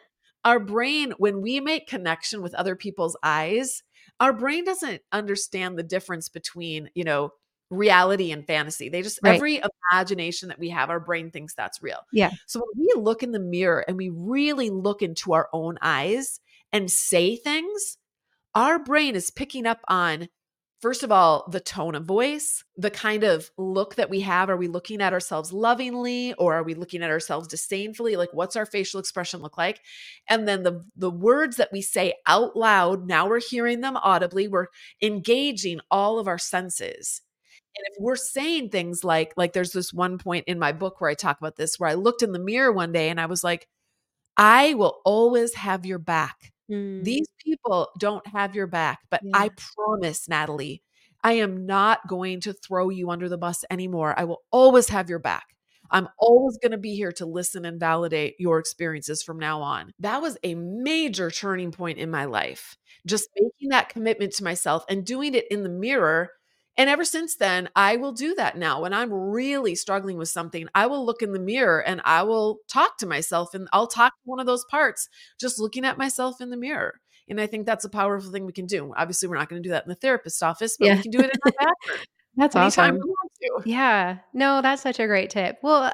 [0.45, 3.83] our brain when we make connection with other people's eyes
[4.20, 7.31] our brain doesn't understand the difference between you know
[7.70, 9.35] reality and fantasy they just Right.
[9.37, 9.62] every
[9.93, 12.31] imagination that we have our brain thinks that's real Yeah.
[12.47, 16.41] so when we look in the mirror and we really look into our own eyes
[16.72, 17.99] and say things
[18.55, 20.28] our brain is picking up on
[20.81, 24.57] first of all the tone of voice the kind of look that we have are
[24.57, 28.16] we looking at ourselves lovingly or are we looking at ourselves disdainfully?
[28.16, 29.81] Like what's our facial expression look like?
[30.28, 34.49] And then the the words that we say out loud now we're hearing them audibly
[34.49, 34.68] we're
[35.03, 37.20] engaging all of our senses.
[37.76, 41.11] And if we're saying things like like there's this one point in my book where
[41.11, 43.45] i talk about this where i looked in the mirror one day and i was
[43.45, 43.68] like
[44.37, 49.39] i will always have your back Mm, these people don't have your back, but yeah.
[49.39, 50.83] I promise, Natalie,
[51.23, 54.14] I am not going to throw you under the bus anymore.
[54.16, 55.45] I will always have your back.
[55.91, 59.93] I'm always going to be here to listen and validate your experiences from now on.
[59.99, 62.77] That was a major turning point in my life.
[63.07, 66.31] Just making that commitment to myself and doing it in the mirror.
[66.77, 68.81] And ever since then, I will do that now.
[68.83, 72.59] When I'm really struggling with something, I will look in the mirror and I will
[72.68, 75.09] talk to myself and I'll talk to one of those parts
[75.39, 77.01] just looking at myself in the mirror.
[77.29, 78.93] And I think that's a powerful thing we can do.
[78.97, 80.97] Obviously, we're not going to do that in the therapist's office, but Yeah.
[80.97, 82.05] we can do it in our bathroom
[82.37, 82.95] That's awesome.
[82.95, 83.33] we want
[83.64, 83.68] to.
[83.68, 84.18] Yeah.
[84.33, 85.59] No, that's such a great tip.
[85.62, 85.93] Well,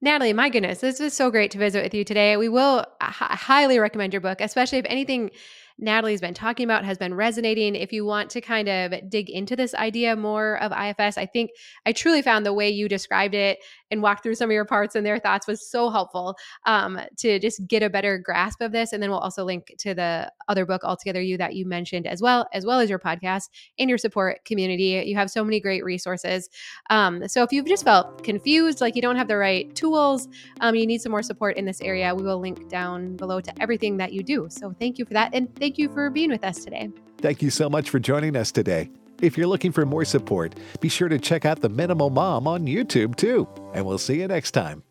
[0.00, 2.36] Natalie, my goodness, this was so great to visit with you today.
[2.36, 5.30] We will uh, hi- highly recommend your book, especially if anything
[5.78, 7.74] Natalie's been talking about has been resonating.
[7.74, 11.50] If you want to kind of dig into this idea more of IFS, I think
[11.84, 13.58] I truly found the way you described it
[13.90, 17.38] and walked through some of your parts and their thoughts was so helpful um, to
[17.38, 18.92] just get a better grasp of this.
[18.92, 22.22] And then we'll also link to the other book, Altogether You, that you mentioned as
[22.22, 25.02] well, as well as your podcast and your support community.
[25.06, 26.48] You have so many great resources.
[26.90, 30.28] Um, so if you've just felt confused, like you don't have the right tools,
[30.60, 33.62] um, you need some more support in this area, we will link down below to
[33.62, 34.46] everything that you do.
[34.50, 35.34] So thank you for that.
[35.34, 36.90] And thank you for being with us today.
[37.18, 38.90] Thank you so much for joining us today.
[39.22, 42.66] If you're looking for more support, be sure to check out The Minimal Mom on
[42.66, 43.48] YouTube too.
[43.72, 44.82] And we'll see you next time.